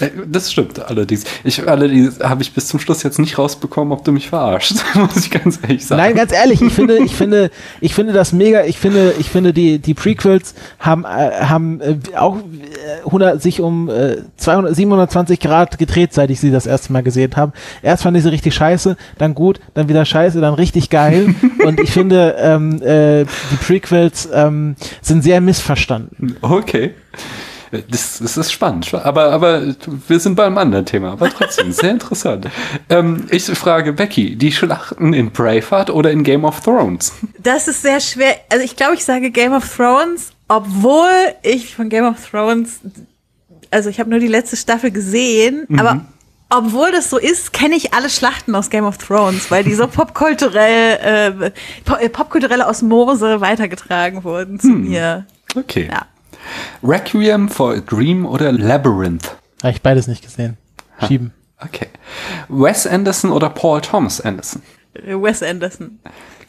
[0.00, 1.24] Äh, das stimmt allerdings.
[1.44, 5.16] Ich, allerdings habe ich bis zum Schluss jetzt nicht rausbekommen, ob du mich verarschst, muss
[5.16, 6.00] ich ganz ehrlich sagen.
[6.00, 7.50] Nein, ganz ehrlich, ich finde, ich finde,
[7.80, 11.96] ich finde das mega, ich finde, ich finde die, die Prequels haben, äh, haben äh,
[12.16, 12.38] auch
[13.04, 17.02] 100, äh, sich um äh, 200, 720 Grad gedreht, seit ich sie das erste Mal
[17.02, 17.52] gesehen habe.
[17.82, 21.34] Erst fand ich sie richtig scheiße, dann gut, dann wieder scheiße, dann richtig geil.
[21.64, 26.36] Und ich finde, ähm, äh, die Prequels ähm, sind sehr missverstanden.
[26.40, 26.92] Okay.
[27.72, 28.92] Das, das ist spannend.
[28.92, 29.74] Aber, aber
[30.06, 31.12] wir sind beim anderen Thema.
[31.12, 32.48] Aber trotzdem, sehr interessant.
[32.90, 37.12] Ähm, ich frage Becky, die Schlachten in Braveheart oder in Game of Thrones?
[37.38, 38.36] Das ist sehr schwer.
[38.50, 41.08] Also ich glaube, ich sage Game of Thrones, obwohl
[41.42, 42.80] ich von Game of Thrones,
[43.70, 45.78] also ich habe nur die letzte Staffel gesehen, mhm.
[45.78, 46.04] aber
[46.50, 49.86] obwohl das so ist, kenne ich alle Schlachten aus Game of Thrones, weil die so
[49.88, 54.88] popkulturell, äh, popkulturelle Osmose weitergetragen wurden zu hm.
[54.90, 55.26] mir.
[55.56, 55.88] Okay.
[55.90, 56.06] Ja.
[56.82, 59.36] Requiem for a Dream oder Labyrinth?
[59.62, 60.56] Habe ich beides nicht gesehen.
[61.06, 61.32] Schieben.
[61.64, 61.88] Okay.
[62.48, 64.62] Wes Anderson oder Paul Thomas Anderson?
[64.94, 66.00] Wes Anderson.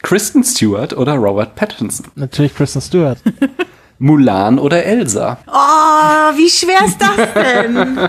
[0.02, 2.06] Kristen Stewart oder Robert Pattinson?
[2.14, 3.18] Natürlich Kristen Stewart.
[3.98, 5.38] Mulan oder Elsa?
[5.46, 8.08] Oh, wie schwer ist das denn?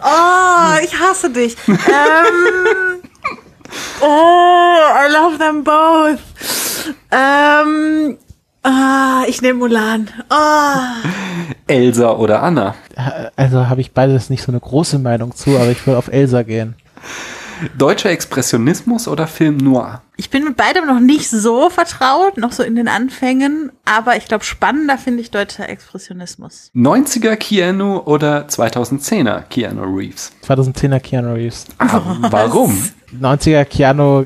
[0.00, 1.56] Oh, ich hasse dich.
[1.66, 3.00] ähm,
[4.02, 6.20] oh, I love them both.
[7.10, 8.18] Ähm,
[8.64, 10.08] Ah, ich nehme Mulan.
[10.30, 10.94] Ah.
[11.66, 12.74] Elsa oder Anna?
[13.36, 16.42] Also habe ich beides nicht so eine große Meinung zu, aber ich will auf Elsa
[16.42, 16.74] gehen.
[17.76, 20.00] Deutscher Expressionismus oder Film Noir?
[20.16, 24.26] Ich bin mit beidem noch nicht so vertraut, noch so in den Anfängen, aber ich
[24.26, 26.70] glaube, spannender finde ich deutscher Expressionismus.
[26.74, 30.32] 90er Keanu oder 2010er Keanu Reeves?
[30.46, 31.66] 2010er Keanu Reeves.
[31.78, 32.00] Ah,
[32.30, 32.76] warum?
[33.20, 34.24] 90er Keanu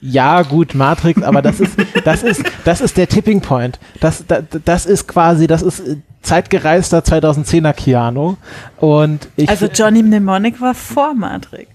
[0.00, 3.78] ja, gut, Matrix, aber das ist, das ist, das ist der Tipping Point.
[4.00, 5.82] Das, das, das ist quasi, das ist
[6.22, 8.36] zeitgereister 2010er Keanu.
[8.78, 11.70] Und ich, also Johnny Mnemonic war vor Matrix.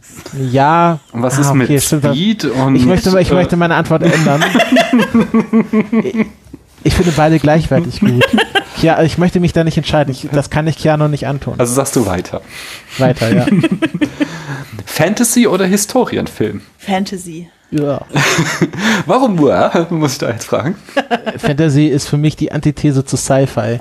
[0.51, 0.99] Ja.
[1.13, 4.43] Und was ah, ist okay, mit Speed und ich möchte, ich möchte meine Antwort ändern.
[6.03, 6.25] ich,
[6.83, 8.23] ich finde beide gleichwertig gut.
[8.81, 10.11] Ja, ich möchte mich da nicht entscheiden.
[10.11, 11.55] Ich, das kann ich Keanu nicht antun.
[11.57, 12.41] Also sagst du weiter.
[12.97, 13.45] Weiter, ja.
[14.85, 16.61] Fantasy oder Historienfilm?
[16.77, 17.49] Fantasy.
[17.71, 18.01] Ja.
[19.05, 19.87] Warum nur?
[19.89, 20.75] Muss ich da jetzt fragen.
[21.37, 23.79] Fantasy ist für mich die Antithese zu Sci-Fi.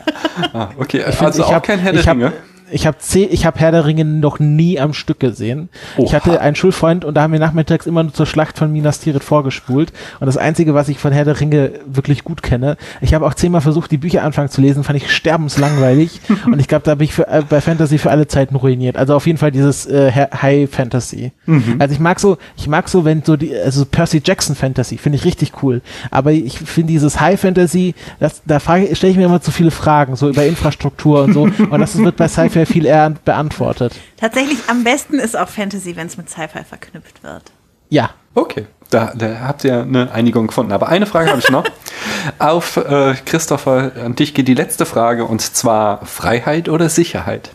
[0.53, 2.33] Ah, okay, ich also auch hab, kein Herr der Ringe
[2.71, 5.69] ich habe ich habe Herr der Ringe noch nie am Stück gesehen.
[5.97, 6.07] Oha.
[6.07, 9.01] Ich hatte einen Schulfreund und da haben wir nachmittags immer nur zur Schlacht von Minas
[9.01, 9.93] Tirith vorgespult.
[10.21, 13.35] Und das Einzige, was ich von Herr der Ringe wirklich gut kenne, ich habe auch
[13.35, 16.21] zehnmal versucht, die Bücher anfangen zu lesen, fand ich sterbenslangweilig.
[16.47, 18.97] und ich glaube, da bin ich für, äh, bei Fantasy für alle Zeiten ruiniert.
[18.97, 21.33] Also auf jeden Fall dieses äh, High Fantasy.
[21.47, 21.77] Mhm.
[21.79, 25.17] Also ich mag so, ich mag so, wenn so die, also Percy Jackson Fantasy, finde
[25.17, 25.83] ich richtig cool.
[26.11, 30.17] Aber ich finde dieses High Fantasy, das, da stelle ich mir immer zu viele Fragen,
[30.17, 31.41] so über Infrastruktur und so.
[31.71, 33.95] Und das wird bei Sci-Fi ungefähr viel eher beantwortet.
[34.17, 37.53] Tatsächlich am besten ist auch Fantasy, wenn es mit Sci-Fi verknüpft wird.
[37.89, 38.11] Ja.
[38.35, 40.73] Okay, da, da, habt ihr eine Einigung gefunden.
[40.73, 41.65] Aber eine Frage habe ich noch.
[42.39, 47.51] Auf äh, Christopher, an dich geht die letzte Frage und zwar Freiheit oder Sicherheit?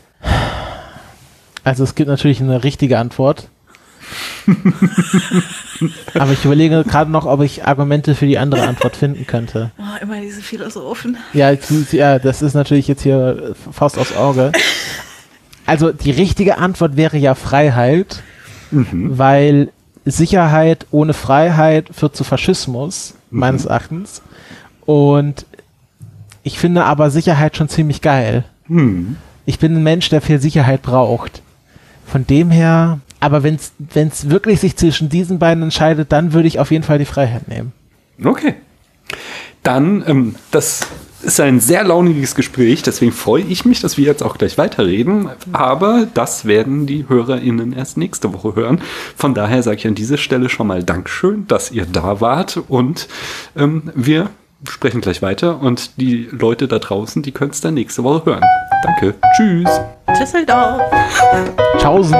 [1.63, 3.47] Also es gibt natürlich eine richtige Antwort.
[6.13, 9.71] Aber ich überlege gerade noch, ob ich Argumente für die andere Antwort finden könnte.
[9.77, 11.17] Oh, immer diese Philosophen.
[11.33, 11.51] Ja,
[11.91, 14.51] ja, das ist natürlich jetzt hier Faust aufs Auge.
[15.65, 18.21] Also die richtige Antwort wäre ja Freiheit,
[18.71, 19.17] mhm.
[19.17, 19.71] weil
[20.05, 23.39] Sicherheit ohne Freiheit führt zu Faschismus, mhm.
[23.39, 24.21] meines Erachtens.
[24.85, 25.45] Und
[26.43, 28.43] ich finde aber Sicherheit schon ziemlich geil.
[28.67, 29.17] Mhm.
[29.47, 31.41] Ich bin ein Mensch, der viel Sicherheit braucht.
[32.05, 36.59] Von dem her, aber wenn es wirklich sich zwischen diesen beiden entscheidet, dann würde ich
[36.59, 37.73] auf jeden Fall die Freiheit nehmen.
[38.23, 38.53] Okay.
[39.63, 40.81] Dann, ähm, das
[41.23, 45.29] ist ein sehr launiges Gespräch, deswegen freue ich mich, dass wir jetzt auch gleich weiterreden.
[45.53, 48.79] Aber das werden die HörerInnen erst nächste Woche hören.
[49.15, 53.07] Von daher sage ich an dieser Stelle schon mal Dankeschön, dass ihr da wart und
[53.57, 54.29] ähm, wir
[54.67, 58.43] sprechen gleich weiter und die Leute da draußen, die können es dann nächste Woche hören.
[58.83, 59.15] Danke.
[59.35, 59.69] Tschüss.
[60.19, 60.81] Düsseldorf.
[61.77, 62.15] Tschaußen.